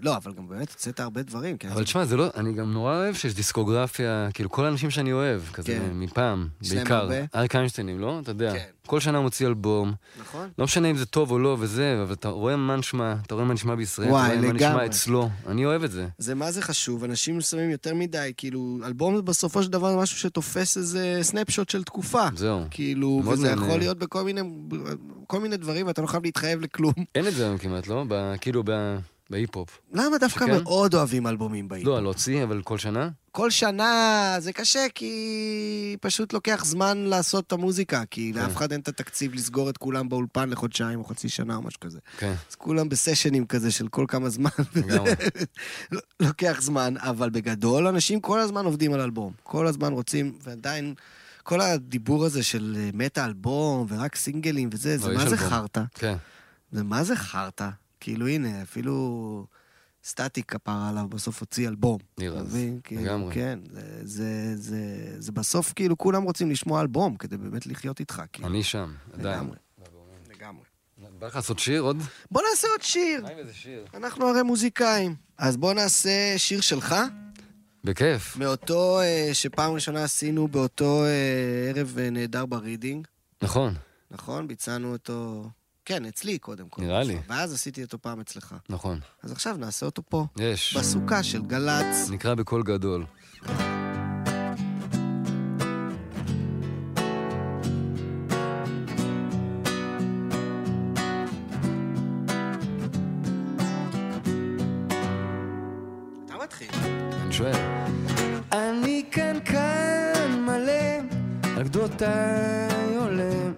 [0.00, 1.56] לא, אבל גם באמת הוצאת הרבה דברים.
[1.58, 5.12] כן, אבל תשמע, זה לא, אני גם נורא אוהב שיש דיסקוגרפיה, כאילו כל האנשים שאני
[5.12, 5.90] אוהב, כזה כן.
[5.92, 7.08] מפעם, בעיקר.
[7.34, 8.18] אריק איינשטיינים, לא?
[8.22, 8.52] אתה יודע.
[8.52, 8.64] כן.
[8.86, 10.48] כל שנה מוציא אלבום, נכון?
[10.58, 13.46] לא משנה אם זה טוב או לא וזה, אבל אתה רואה מה נשמע, אתה רואה
[13.46, 14.86] מה נשמע בישראל, וואי, אתה רואה מה נשמע.
[14.86, 15.28] אצלו.
[15.46, 16.06] אני אוהב את זה.
[16.18, 20.18] זה מה זה חשוב, אנשים שמים יותר מדי, כאילו, אלבום זה בסופו של דבר משהו
[20.18, 22.26] שתופס איזה סנפשוט של תקופה.
[22.36, 22.60] זהו.
[22.70, 23.66] כאילו, וזה נהנה.
[23.66, 24.40] יכול להיות בכל מיני,
[25.40, 26.92] מיני דברים, ואתה לא חייב להתחייב לכלום.
[27.14, 28.04] אין את זה היום כמעט, לא?
[28.08, 28.96] ב- כאילו ב-
[29.30, 29.80] בהיפ-הופ.
[29.92, 30.62] למה דווקא שכן?
[30.62, 31.86] מאוד אוהבים אלבומים בהיפ?
[31.86, 33.08] לא, להוציא, אבל כל שנה?
[33.32, 38.40] כל שנה זה קשה, כי פשוט לוקח זמן לעשות את המוזיקה, כי כן.
[38.40, 41.80] לאף אחד אין את התקציב לסגור את כולם באולפן לחודשיים או חצי שנה או משהו
[41.80, 41.98] כזה.
[42.18, 44.50] כן, אז כולם בסשנים כזה של כל כמה זמן.
[44.76, 45.10] לגמרי.
[46.20, 49.32] לוקח זמן, אבל בגדול אנשים כל הזמן עובדים על אלבום.
[49.42, 50.94] כל הזמן רוצים, ועדיין,
[51.42, 55.36] כל הדיבור הזה של אה, מת האלבום ורק סינגלים וזה, זה לא, מה זה.
[55.36, 55.82] חרטא?
[55.94, 56.16] כן.
[56.72, 57.68] זה מה זה חרטא?
[58.08, 59.46] כאילו, הנה, אפילו
[60.04, 61.98] סטטיק כפרה עליו בסוף הוציא אלבום.
[62.36, 62.80] אז, מבין?
[62.84, 63.34] כאילו, לגמרי.
[63.34, 64.80] כן, זה, זה, זה,
[65.18, 68.22] זה בסוף כאילו כולם רוצים לשמוע אלבום כדי באמת לחיות איתך.
[68.32, 68.48] כאילו.
[68.48, 69.38] אני שם, עדיין.
[69.38, 69.56] לגמרי.
[70.28, 70.64] לגמרי.
[71.18, 71.96] בא לך לעשות שיר עוד?
[72.30, 73.22] בוא נעשה עוד שיר.
[73.22, 73.84] מה עם איזה שיר?
[73.94, 75.14] אנחנו הרי מוזיקאים.
[75.38, 76.94] אז בוא נעשה שיר שלך,
[77.84, 78.36] בכיף.
[78.36, 83.06] מאותו אה, שפעם ראשונה עשינו באותו אה, ערב אה, נהדר ברידינג,
[83.42, 83.74] נכון,
[84.10, 84.48] נכון?
[84.48, 85.48] ביצענו אותו,
[85.88, 86.82] כן, אצלי קודם כל.
[86.82, 87.18] נראה לי.
[87.28, 88.54] ואז עשיתי אותו פעם אצלך.
[88.68, 89.00] נכון.
[89.22, 90.76] אז עכשיו נעשה אותו פה, יש.
[90.76, 92.10] בסוכה של גל"צ.
[92.10, 93.04] נקרא בקול גדול.
[106.24, 106.68] אתה מתחיל.
[107.22, 107.54] אני שואל.
[108.52, 110.98] אני כאן כאן מלא,
[111.56, 113.50] על גדותיי עולה.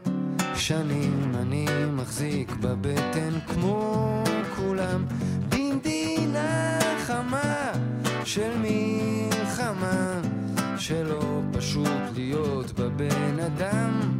[0.55, 1.50] שנים אני
[2.21, 4.25] מחזיק בבטן כמו
[4.57, 5.05] כולם,
[5.49, 7.73] במדינה חמה
[8.25, 10.21] של מלחמה,
[10.77, 14.20] שלא פשוט להיות בבן אדם,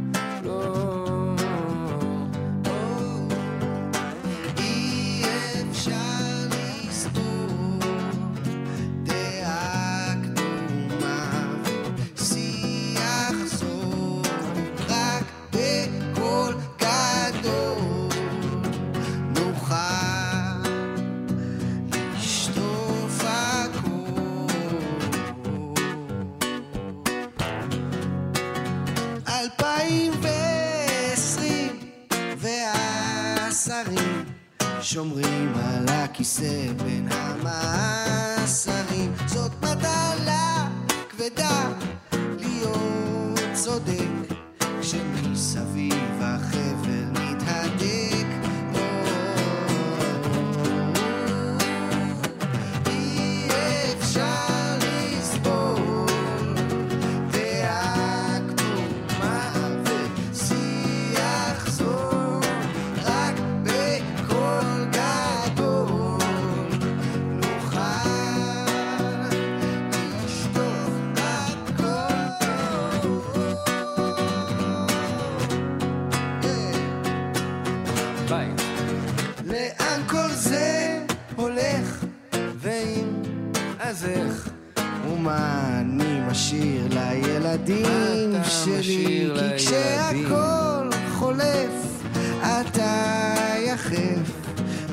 [34.93, 40.67] שומרים על הכיסא בין המאסרים זאת מטלה
[41.09, 41.69] כבדה
[42.39, 44.33] להיות צודק
[44.81, 46.80] כשמסביב החבל
[84.05, 84.49] איך?
[85.07, 89.29] ומה אני משאיר לילדים שלי?
[89.39, 89.57] כי?
[89.57, 92.03] כשהכל חולף,
[92.41, 93.23] אתה
[93.65, 94.31] יחף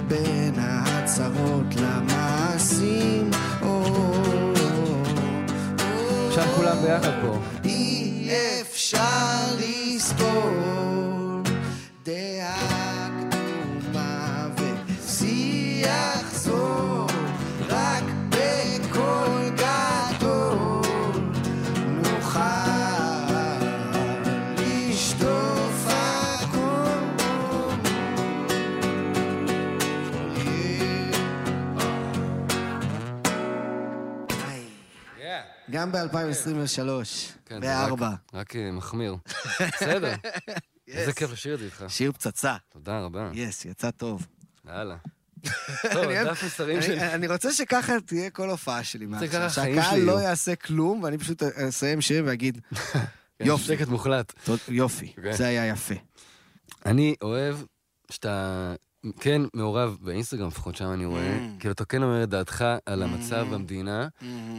[0.09, 3.31] בין ההצהרות למעשים.
[6.29, 7.39] עכשיו כולם ביחד פה.
[7.65, 8.31] אי
[8.61, 9.48] אפשר
[35.79, 36.77] גם ב-2023,
[37.47, 38.09] כן, זה בארבע.
[38.09, 39.17] רק- רק אה, מחמיר.
[39.75, 40.15] בסדר.
[40.89, 41.85] איזה כיף לשיר את זה איתך.
[41.89, 42.57] שיר פצצה.
[42.69, 43.31] תודה רבה.
[43.35, 44.27] יס, יצא טוב.
[44.69, 44.97] יאללה.
[45.93, 47.01] טוב, דף מסרים שלי.
[47.15, 49.07] אני רוצה שככה תהיה כל הופעה שלי
[49.49, 50.21] שהקהל לא.
[50.21, 52.61] יעשה כלום, ואני פשוט אסיים שיר ואגיד,
[53.41, 53.65] יופי.
[53.65, 54.33] שקט מוחלט.
[54.45, 55.37] "טוב, יופי, אוקיי.
[55.37, 55.95] זה היה יפה.
[56.87, 57.57] אני אוהב
[58.11, 58.75] שאתה
[59.21, 61.39] כן מעורב באינסטגרם, לפחות שם אני רואה.
[61.39, 61.61] Mm.
[61.61, 64.09] כאילו, אתה כן אומר את דעתך על המצב במדינה.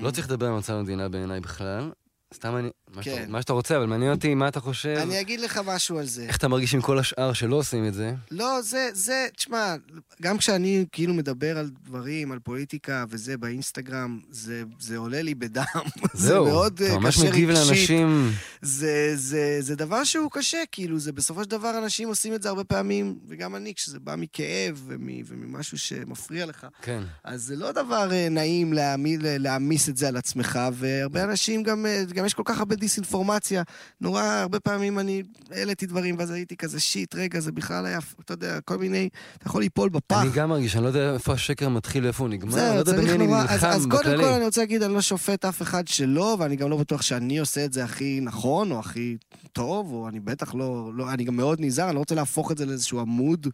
[0.02, 1.92] לא צריך לדבר על מצב המדינה בעיניי בכלל,
[2.34, 2.70] סתם אני...
[2.96, 3.32] מה שאתה- כן.
[3.32, 4.96] מה שאתה רוצה, אבל מעניין אותי מה אתה חושב.
[5.02, 6.24] אני אגיד לך משהו על זה.
[6.24, 8.14] איך אתה מרגיש עם כל השאר שלא עושים את זה?
[8.32, 9.76] לא, זה, זה, תשמע,
[10.22, 15.64] גם כשאני כאילו מדבר על דברים, על פוליטיקה וזה באינסטגרם, זה, זה עולה לי בדם.
[16.14, 17.68] זה זהו, מאוד אתה אה, ממש קשה מגיב רגשית.
[17.68, 18.32] לאנשים...
[18.62, 22.50] זה, זה, זה דבר שהוא קשה, כאילו, זה בסופו של דבר אנשים עושים את זה
[22.50, 26.68] הרבה פעמים, וגם אני, כשזה בא מכאב ומ, וממשהו שמפריע לך.
[26.82, 27.02] כן.
[27.24, 31.86] אז זה לא דבר אה, נעים להעמי- להעמיס את זה על עצמך, והרבה אנשים גם,
[31.86, 33.64] אה, גם יש כל כך הרבה דיסאינפורמציה.
[34.02, 38.34] נורא, הרבה פעמים אני העליתי דברים, ואז הייתי כזה, שיט, רגע, זה בכלל היה, אתה
[38.34, 40.22] יודע, כל מיני, אתה יכול ליפול בפח.
[40.22, 42.94] אני גם מרגיש, אני לא יודע איפה השקר מתחיל ואיפה הוא נגמר, אני לא יודע
[42.94, 43.44] במי אני נורא...
[43.50, 44.24] אז, אז נלחם קודם בכללי.
[44.24, 47.40] כל אני רוצה להגיד, אני לא שופט אף אחד שלא, ואני גם לא בטוח שאני
[47.40, 49.18] עושה את זה הכי נכון, או הכי
[49.54, 50.92] טוב, או אני בטח לא...
[50.96, 53.48] לא אני גם מאוד נזהר, אני לא רוצה להפוך את זה לאיזשהו עמוד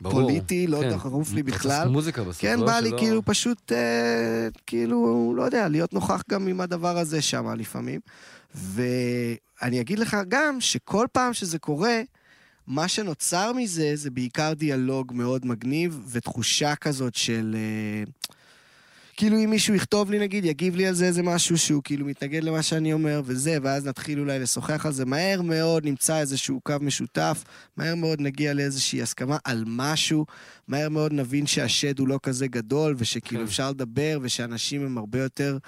[0.00, 0.90] ברור, פוליטי, לא כן.
[0.90, 1.88] דחוף לי בכלל.
[1.88, 3.78] מוזיקה בסוף, כן, לא בא לי שלא- כאילו פשוט, אה,
[4.66, 8.00] כאילו, לא יודע, להיות נוכח גם עם הדבר הזה שם לפעמים.
[8.54, 12.00] ואני אגיד לך גם שכל פעם שזה קורה,
[12.66, 17.56] מה שנוצר מזה זה בעיקר דיאלוג מאוד מגניב ותחושה כזאת של...
[17.58, 18.04] אה,
[19.18, 22.44] כאילו אם מישהו יכתוב לי נגיד, יגיב לי על זה איזה משהו שהוא כאילו מתנגד
[22.44, 26.74] למה שאני אומר וזה, ואז נתחיל אולי לשוחח על זה, מהר מאוד נמצא איזשהו קו
[26.80, 27.44] משותף,
[27.76, 30.26] מהר מאוד נגיע לאיזושהי הסכמה על משהו,
[30.68, 33.46] מהר מאוד נבין שהשד הוא לא כזה גדול, ושכאילו כן.
[33.46, 35.58] אפשר לדבר, ושאנשים הם הרבה יותר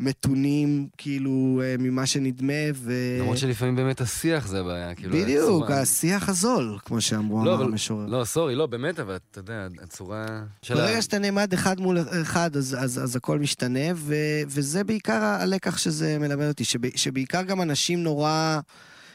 [0.00, 1.30] מתונים, כאילו,
[1.64, 2.92] אה, ממה שנדמה, ו...
[3.20, 5.12] למרות שלפעמים באמת השיח זה הבעיה, כאילו...
[5.16, 8.06] בדיוק, הצורה- השיח הזול, כמו שאמרו, לא, אמר אבל- המשורר.
[8.06, 10.26] לא, סורי, לא, באמת, אבל אתה יודע, הצורה
[10.62, 10.74] של.
[10.74, 14.14] ברגע שאתה נעמד אחד מול אחד, אז, אז, אז הכל משתנה, ו,
[14.46, 18.60] וזה בעיקר הלקח שזה מלמד אותי, שב, שבעיקר גם אנשים נורא,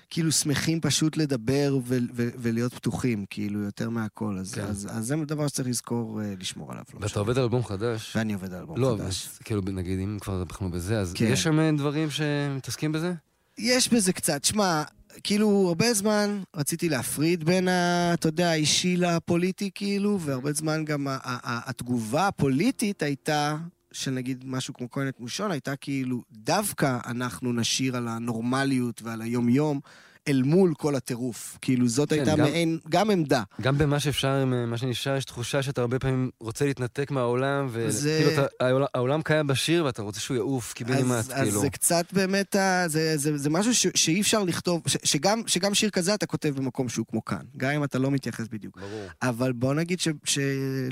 [0.09, 4.37] כאילו, שמחים פשוט לדבר ו, ו, ולהיות פתוחים, כאילו, יותר מהכל.
[4.39, 4.61] אז, כן.
[4.61, 6.83] אז, אז זה דבר שצריך לזכור אה, לשמור עליו.
[6.93, 7.21] לא ואתה משנה.
[7.21, 8.15] עובד על אלבום חדש.
[8.15, 9.27] ואני עובד על אלבום לא, חדש.
[9.27, 11.25] אז כאילו, נגיד, אם כבר אנחנו בזה, אז כן.
[11.25, 13.13] יש שם אה, דברים שמתעסקים בזה?
[13.57, 14.83] יש בזה קצת, שמע,
[15.23, 21.07] כאילו, הרבה זמן רציתי להפריד בין, ה, אתה יודע, האישי לפוליטי, כאילו, והרבה זמן גם
[21.07, 23.57] ה, ה, ה, התגובה הפוליטית הייתה,
[23.95, 29.79] של נגיד משהו כמו כהנת מושון, הייתה כאילו, דווקא אנחנו נשיר על הנורמליות ועל היום-יום.
[30.27, 31.57] אל מול כל הטירוף.
[31.61, 33.43] כאילו, זאת כן, הייתה גם- מעין, גם עמדה.
[33.61, 38.19] גם במה שאפשר, אה, מה שנשאר, יש תחושה שאתה הרבה פעמים רוצה להתנתק מהעולם, זה-
[38.25, 41.61] וכאילו, אתה- העולם- העולם קיים בשיר ואתה רוצה שהוא יעוף קיבינימט, אז, אז כאילו.
[41.61, 45.73] זה קצת באמת, ה- זה, זה, זה משהו ש, שאי אפשר לכתוב, ש, שגם, שגם
[45.73, 48.77] שיר כזה אתה כותב במקום שהוא כמו כאן, גם אם אתה לא מתייחס בדיוק.
[48.79, 49.07] ברור.
[49.21, 50.07] אבל בוא נגיד ש...
[50.23, 50.39] ש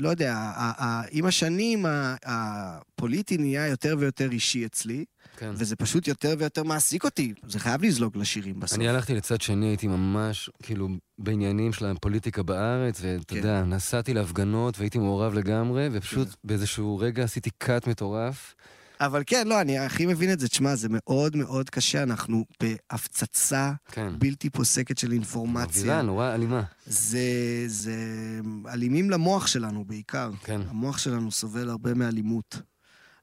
[0.00, 1.86] לא יודע, ה- ה- עם השנים
[2.24, 5.04] הפוליטי נהיה יותר ויותר אישי אצלי,
[5.36, 5.50] כן.
[5.54, 7.32] וזה פשוט יותר ויותר מעסיק אותי.
[7.48, 8.78] זה חייב לזלוג לשירים בסוף.
[8.78, 13.36] אני הלכתי לצד שני, הייתי ממש, כאילו, בעניינים של הפוליטיקה בארץ, ואתה כן.
[13.36, 16.34] יודע, נסעתי להפגנות והייתי מעורב לגמרי, ופשוט כן.
[16.44, 18.54] באיזשהו רגע עשיתי קאט מטורף.
[19.00, 20.48] אבל כן, לא, אני הכי מבין את זה.
[20.48, 24.18] תשמע, זה מאוד מאוד קשה, אנחנו בהפצצה כן.
[24.18, 25.82] בלתי פוסקת של אינפורמציה.
[25.82, 26.62] מבהילה, נורא אלימה.
[26.86, 27.20] זה,
[27.66, 27.96] זה
[28.68, 30.30] אלימים למוח שלנו בעיקר.
[30.44, 30.60] כן.
[30.68, 32.62] המוח שלנו סובל הרבה מאלימות.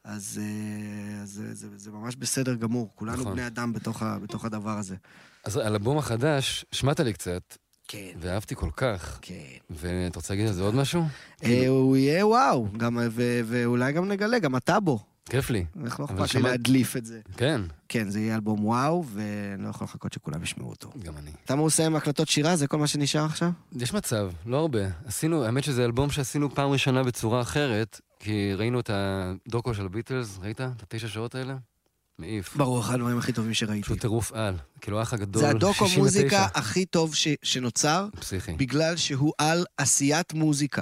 [0.03, 2.89] אז אה, אז זה, זה, זה ממש בסדר גמור.
[2.95, 3.33] כולנו נכון.
[3.33, 4.95] בני אדם בתוך, ה, בתוך הדבר הזה.
[5.43, 9.19] אז על האלבום החדש, שמעת לי קצת, כן, ואהבתי כל כך.
[9.21, 9.35] כן.
[9.69, 11.03] ואתה רוצה להגיד על זה עוד משהו?
[11.43, 14.99] אה, הוא יהיה וואו, גם, ו, ואולי גם נגלה, גם אתה בו.
[15.25, 15.65] כיף לי.
[15.85, 17.19] איך לא אכפת לי להדליף את זה.
[17.37, 20.91] כן, כן, זה יהיה אלבום וואו, ואני לא יכול לחכות שכולם ישמעו אותו.
[21.03, 21.31] גם אני.
[21.45, 22.55] אתה מעושה עם הקלטות שירה?
[22.55, 23.51] זה כל מה שנשאר עכשיו?
[23.75, 24.79] יש מצב, לא הרבה.
[25.05, 30.37] עשינו, האמת שזה אלבום שעשינו פעם ראשונה בצורה אחרת, כי ראינו את הדוקו של הביטלס,
[30.41, 30.61] ראית?
[30.61, 31.55] את התשע שעות האלה?
[32.19, 32.55] מעיף.
[32.55, 33.83] ברור, אחד הדברים הכי טובים שראיתי.
[33.83, 34.55] פשוט טירוף על.
[34.81, 35.99] כאילו האח הגדול, זה הדוקו 69.
[36.01, 38.51] מוזיקה הכי טוב ש, שנוצר, פסיכי.
[38.53, 40.81] בגלל שהוא על עשיית מוזיקה.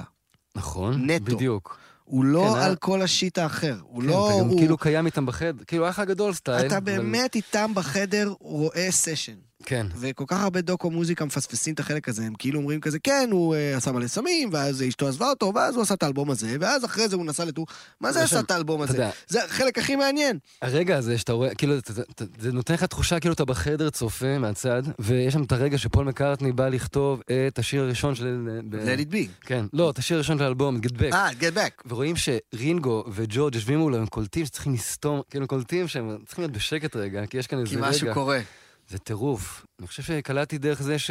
[0.54, 1.10] נכון?
[1.10, 1.24] נטו.
[1.24, 1.78] בדיוק.
[2.04, 2.76] הוא לא כן, על אה?
[2.76, 3.76] כל השיט האחר.
[3.82, 4.30] הוא כן, לא...
[4.30, 4.58] אתה גם הוא...
[4.58, 6.66] כאילו קיים איתם בחדר, כאילו האח הגדול סטייל.
[6.66, 9.34] אתה אבל- באמת איתם בחדר רואה סשן.
[9.66, 9.86] כן.
[9.96, 13.54] וכל כך הרבה דוקו מוזיקה מפספסים את החלק הזה, הם כאילו אומרים כזה, כן, הוא
[13.54, 16.84] אה, עשה מלא סמים, ואז אשתו עזבה אותו, ואז הוא עשה את האלבום הזה, ואז
[16.84, 17.66] אחרי זה הוא נסע לטור.
[18.00, 18.92] מה זה עשה את האלבום הזה?
[18.94, 19.10] יודע.
[19.28, 20.38] זה החלק הכי מעניין.
[20.62, 24.38] הרגע הזה שאתה רואה, כאילו, אתה- אתה- זה נותן לך תחושה כאילו אתה בחדר צופה
[24.38, 28.38] מהצד, ויש שם את הרגע שפול מקארטני בא לכתוב את השיר הראשון של...
[28.70, 29.46] ב- Let it be.
[29.46, 31.12] כן, לא, את השיר הראשון של האלבום, Get Back.
[31.14, 31.82] אה, get back.
[31.88, 36.96] ורואים שרינגו וג'ורג' יושבים מולו, הם קולטים שצריכים לסתום, כאילו קולטים שהם צריכים להיות בשקט
[36.96, 37.76] רגע, כי יש כאן איזה כי.
[37.80, 38.40] משהו קורה.
[38.90, 39.66] זה טירוף.
[39.78, 41.10] אני חושב שקלטתי דרך זה ש...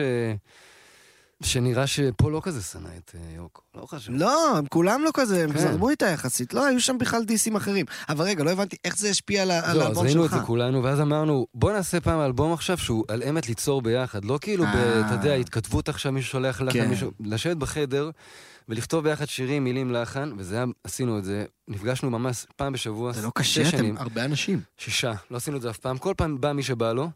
[1.43, 4.15] שנראה שפה לא כזה שנא את אה, יוקו, לא חשוב.
[4.15, 5.59] לא, הם כולם לא כזה, הם כן.
[5.59, 6.53] זרמו איתה יחסית.
[6.53, 7.85] לא, היו שם בכלל דיסים אחרים.
[8.09, 10.29] אבל רגע, לא הבנתי איך זה השפיע על ה- על לא, אז האלבום ראינו את
[10.29, 10.39] שלך.
[10.39, 14.25] זה כולנו, ואז אמרנו, בוא נעשה פעם אלבום עכשיו שהוא על אמת ליצור ביחד.
[14.25, 14.99] לא כאילו, אה.
[15.05, 16.89] אתה יודע, התכתבות עכשיו, מישהו שולח לחן, כן.
[16.89, 17.11] מישהו...
[17.19, 18.09] לשבת בחדר
[18.69, 21.45] ולכתוב ביחד שירים, מילים, לחן, וזה היה, עשינו את זה.
[21.67, 23.11] נפגשנו ממש פעם בשבוע.
[23.13, 23.95] זה לא קשה, שנים.
[23.95, 24.61] אתם הרבה אנשים.
[24.77, 27.09] שישה, לא עשינו את זה אף פעם, כל פעם בא מי שבא לו,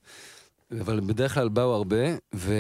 [0.82, 2.05] אבל בדרך כלל באו הרבה,
[2.36, 2.53] ו...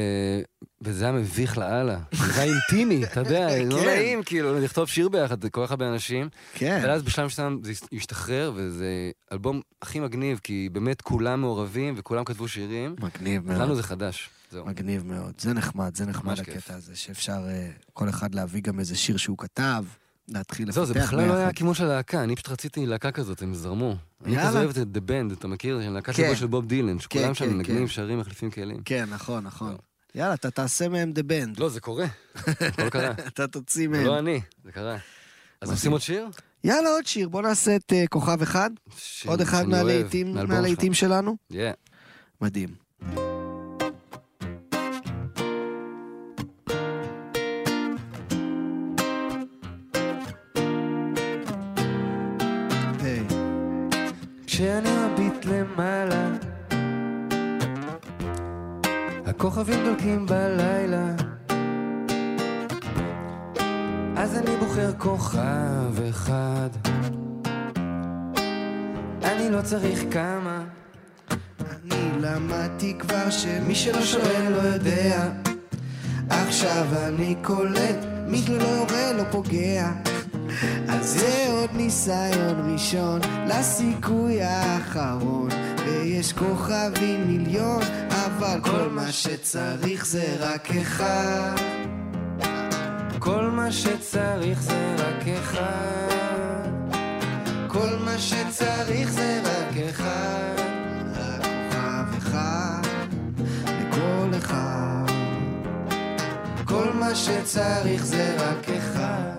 [0.81, 1.99] וזה היה מביך לאללה.
[2.11, 3.85] זה היה אינטימי, אתה יודע, לא כן.
[3.85, 6.29] נעים כאילו לכתוב שיר ביחד, כל כך הרבה אנשים.
[6.53, 6.79] כן.
[6.81, 12.23] אבל אז בשלב מסוים זה השתחרר, וזה אלבום הכי מגניב, כי באמת כולם מעורבים וכולם
[12.23, 12.95] כתבו שירים.
[12.99, 13.75] מגניב לנו מאוד.
[13.75, 14.65] זה חדש, זהו.
[14.65, 15.33] מגניב מאוד.
[15.37, 16.57] זה נחמד, זה נחמד כיף.
[16.57, 19.83] הקטע הזה, שאפשר אה, כל אחד להביא גם איזה שיר שהוא כתב,
[20.27, 21.49] להתחיל לפתח זהו, זה בכלל לא היה ביחד.
[21.49, 23.95] הכיוון של הלהקה, אני פשוט רציתי להקה כזאת, הם זרמו.
[24.25, 24.37] אני.
[24.47, 25.89] כזה אוהב את The Band, אתה מכיר?
[25.89, 26.35] להקה כן.
[26.35, 27.87] של בוב דילן, שכולם כן, שם כן, מנגנים, כן.
[27.87, 28.81] שרים, מחליפים כלים.
[28.85, 29.71] כן, נכון, נכון.
[29.71, 29.77] לא.
[30.15, 31.59] יאללה, אתה תעשה מהם דה בנד.
[31.59, 32.05] לא, זה קורה.
[32.35, 33.11] הכל קרה.
[33.27, 34.05] אתה תוציא מהם.
[34.05, 34.97] לא אני, זה קרה.
[35.61, 35.71] אז.
[35.71, 36.27] עושים עוד שיר?
[36.63, 37.29] יאללה, עוד שיר.
[37.29, 38.69] בוא נעשה את אה, כוכב אחד.
[39.25, 39.65] עוד אחד
[40.47, 41.37] מהלהיטים שלנו.
[42.41, 42.82] מדהים.
[59.43, 61.11] הכוכבים דולקים בלילה,
[64.17, 66.69] אז אני בוחר כוכב אחד.
[69.23, 70.63] אני לא צריך כמה,
[71.61, 75.29] אני למדתי כבר שמי שלא שואל לא יודע.
[76.29, 79.91] עכשיו אני קולט, מי שלא יורה לא פוגע.
[80.89, 85.49] אז זה עוד ניסיון ראשון לסיכוי האחרון.
[85.85, 87.81] ויש כוכבים מיליון
[88.37, 91.55] אבל כל מה שצריך זה רק אחד.
[93.19, 96.69] כל מה שצריך זה רק אחד.
[97.67, 100.59] כל מה שצריך זה רק אחד.
[101.13, 102.81] רק כוכב אחד
[103.65, 105.11] לכל אחד.
[106.65, 109.33] כל מה שצריך זה רק אחד.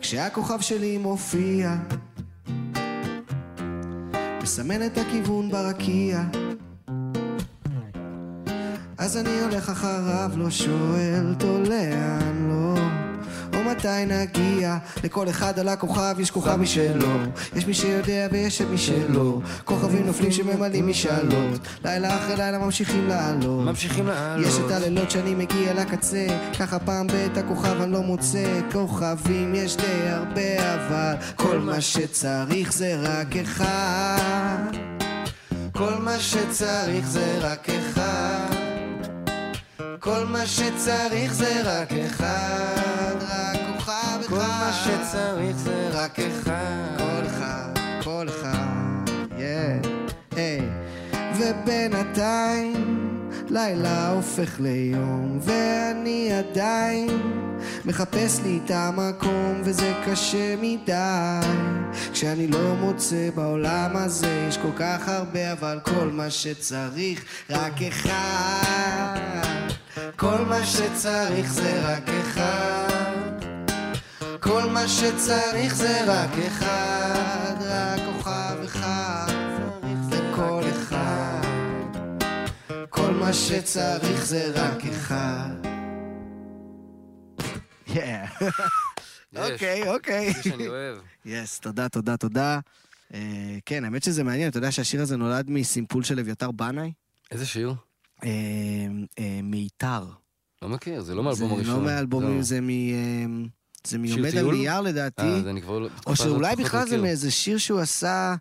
[0.00, 1.74] כשהכוכב שלי מופיע
[4.42, 6.22] מסמן את הכיוון ברקיע
[9.08, 12.74] אז אני הולך אחריו, לא שואל אותו לאן לא
[13.54, 17.08] או מתי נגיע לכל אחד על הכוכב יש כוכב משלו.
[17.56, 19.40] יש מי שיודע ויש את מי שלא.
[19.64, 21.60] כוכבים נופלים שממלאים משאלות.
[21.84, 23.64] לילה אחרי לילה ממשיכים לעלות.
[23.64, 24.46] ממשיכים לעלות.
[24.46, 26.26] יש את הלילות שאני מגיע לקצה.
[26.58, 28.60] ככה פעם בעת הכוכב אני לא מוצא.
[28.72, 34.76] כוכבים יש די הרבה אבל כל מה שצריך זה רק אחד.
[35.72, 38.57] כל מה שצריך זה רק אחד
[40.00, 46.98] כל מה שצריך זה רק אחד רק כוכב אחד כל מה שצריך זה רק אחד.
[46.98, 47.72] כל אחד,
[48.04, 49.88] כל אחד, yeah,
[50.36, 50.60] היי.
[51.38, 52.98] ובינתיים
[53.50, 57.08] לילה הופך ליום ואני עדיין
[57.84, 61.40] מחפש לי את המקום וזה קשה מדי
[62.12, 69.67] כשאני לא מוצא בעולם הזה יש כל כך הרבה אבל כל מה שצריך רק אחד
[70.18, 72.88] כל מה שצריך זה רק אחד
[74.40, 79.32] כל מה שצריך זה רק אחד, רק כוכב אחד,
[80.12, 81.42] לכל אחד.
[82.88, 85.66] כל מה שצריך זה רק אחד.
[87.88, 88.44] Yeah.
[89.36, 90.32] אוקיי, אוקיי.
[90.32, 90.98] זה שאני אוהב.
[91.24, 92.60] יס, תודה, תודה, תודה.
[93.14, 96.92] אה, כן, האמת שזה מעניין, אתה יודע שהשיר הזה נולד מסימפול של אביתר בנאי?
[97.30, 97.74] איזה שיר?
[98.24, 98.28] אה,
[99.18, 100.04] אה, מיתר.
[100.62, 101.74] לא מכיר, זה לא מאלבום זה הראשון.
[101.76, 102.42] לא מהאלבומים, זהו.
[102.42, 102.70] זה מ...
[102.70, 103.46] אה,
[103.86, 104.50] זה מעומד על?
[104.52, 105.22] נייר לדעתי.
[105.22, 105.78] אה, זה אני כבר...
[105.78, 106.96] לא- או שאולי בכלל זה.
[106.98, 108.34] מאיזה שיר שהוא עשה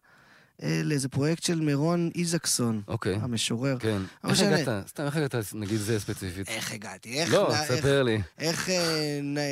[0.83, 3.77] לאיזה פרויקט של מירון איזקסון, אוקיי, המשורר.
[3.79, 4.01] כן.
[4.23, 4.41] לא איך.
[4.41, 4.87] הגעת?
[4.87, 6.47] סתם, איך הגעת, נגיד זה ספציפית?
[6.49, 7.19] איך הגעתי?
[7.21, 8.21] איך, לא, ספר לי.
[8.39, 8.69] איך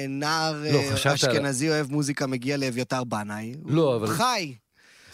[0.09, 0.79] נער לא,
[1.13, 3.55] אשכנזי אוהב מוזיקה מגיע לאביתר בנאי?
[3.65, 4.55] לא, אבל- חי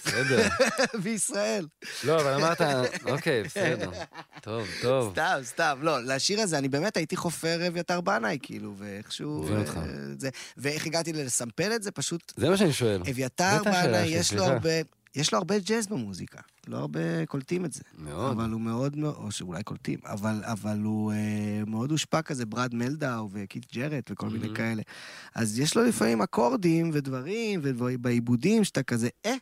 [0.05, 0.47] בסדר.
[1.03, 1.67] בישראל.
[2.03, 2.61] לא, אבל אמרת,
[3.05, 3.91] אוקיי, בסדר.
[4.41, 5.11] טוב, טוב.
[5.13, 5.79] סתם, סתם.
[5.81, 9.43] לא, לשיר הזה, אני באמת הייתי חופר אביתר בנאי, כאילו, ואיכשהו...
[9.43, 9.77] מבין אותך.
[9.77, 9.83] אה,
[10.17, 11.91] זה- ואיך הגעתי לסמפל את זה?
[11.91, 13.01] פשוט זה מה שאני שואל.
[13.11, 14.43] אביתר בנאי, יש לו.
[14.43, 14.69] הרבה...
[15.15, 17.81] יש לו הרבה ג'אז במוזיקה, לא הרבה קולטים את זה.
[17.97, 18.31] מאוד.
[18.31, 21.17] אבל הוא מאוד, מאוד- או שאולי קולטים, אבל, אבל הוא אה,
[21.67, 24.55] מאוד הושפע כזה, ברד מלדאו וקית' ג'ארט וכל מיני Mhm.
[24.55, 24.81] כאלה.
[25.35, 29.33] אז יש לו לפעמים אקורדים ודברים, ובעיבודים שאתה כזה, אה,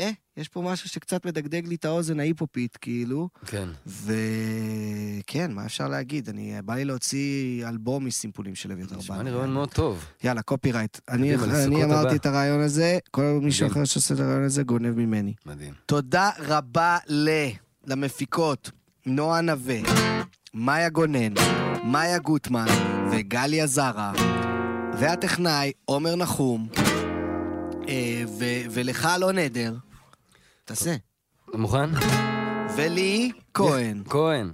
[0.00, 3.28] אה, יש פה משהו שקצת מדגדג לי את האוזן ההיפופית, כאילו.
[3.46, 3.68] כן.
[3.86, 6.28] וכן, מה אפשר להגיד?
[6.28, 9.30] אני, בא לי להוציא אלבום מסימפולים של אביתר נשמע בנאי.
[9.30, 10.04] לי רעיון מאוד טוב.
[10.24, 10.98] יאללה, copyright.
[11.08, 12.14] אני, קדימה, אני לסוכות אמרתי הבא.
[12.14, 13.80] את הרעיון הזה, כל מישהו מדהים.
[13.82, 15.34] אחר שעושה את הרעיון הזה גונב ממני.
[15.46, 15.74] מדהים.
[15.86, 17.30] תודה רבה ל...
[17.86, 18.70] למפיקות
[19.06, 19.78] נועה נווה,
[20.54, 21.32] מאיה גונן,
[21.84, 22.66] מאיה גוטמן
[23.12, 24.12] וגליה זרה,
[24.98, 26.68] והטכנאי עומר נחום,
[28.70, 29.74] ולך אלון עדר,
[30.64, 30.96] תעשה,
[31.54, 31.90] מוכן?
[32.76, 34.02] ולי כהן.
[34.10, 34.50] כהן.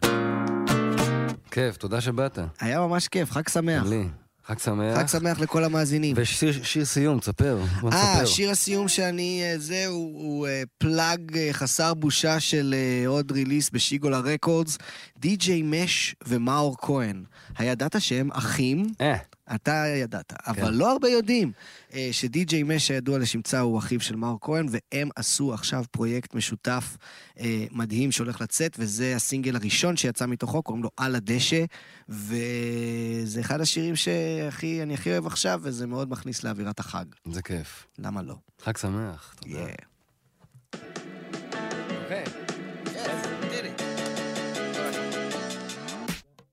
[1.50, 2.38] כיף, תודה שבאת.
[2.60, 3.82] היה ממש כיף, חג שמח.
[3.86, 4.04] לי.
[4.46, 4.98] חג שמח.
[4.98, 6.16] חג שמח לכל המאזינים.
[6.18, 7.58] ושיר שיר סיום, תספר.
[7.92, 8.26] אה.
[8.26, 9.42] שיר הסיום שאני...
[9.42, 14.78] אה, זה, הוא, הוא אה, פלאג אה, חסר בושה של אה, עוד ריליס בשיגולה רקורדס,
[15.18, 17.22] די.ג'יי מש ומאור כהן.
[17.58, 18.86] הידעת שהם אחים?
[19.00, 19.16] אה,
[19.54, 21.52] אתה ידעת, אבל לא הרבה יודעים
[21.94, 26.96] אה, שדי.ג'יי מש הידוע לשמצה הוא אחיו של מאור כהן, והם עשו עכשיו פרויקט משותף
[27.40, 31.64] אה, מדהים שהולך לצאת, וזה הסינגל הראשון שיצא מתוכו, קוראים לו על הדשא,
[32.08, 37.04] וזה אחד השירים שאני הכי אוהב עכשיו, וזה מאוד מכניס לאווירת החג.
[37.32, 37.86] זה כיף.
[37.98, 38.34] למה לא?
[38.64, 39.34] חג שמח.
[39.40, 39.66] תודה.
[39.66, 39.88] Yeah.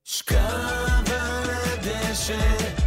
[0.04, 0.36] שכב
[2.28, 2.85] על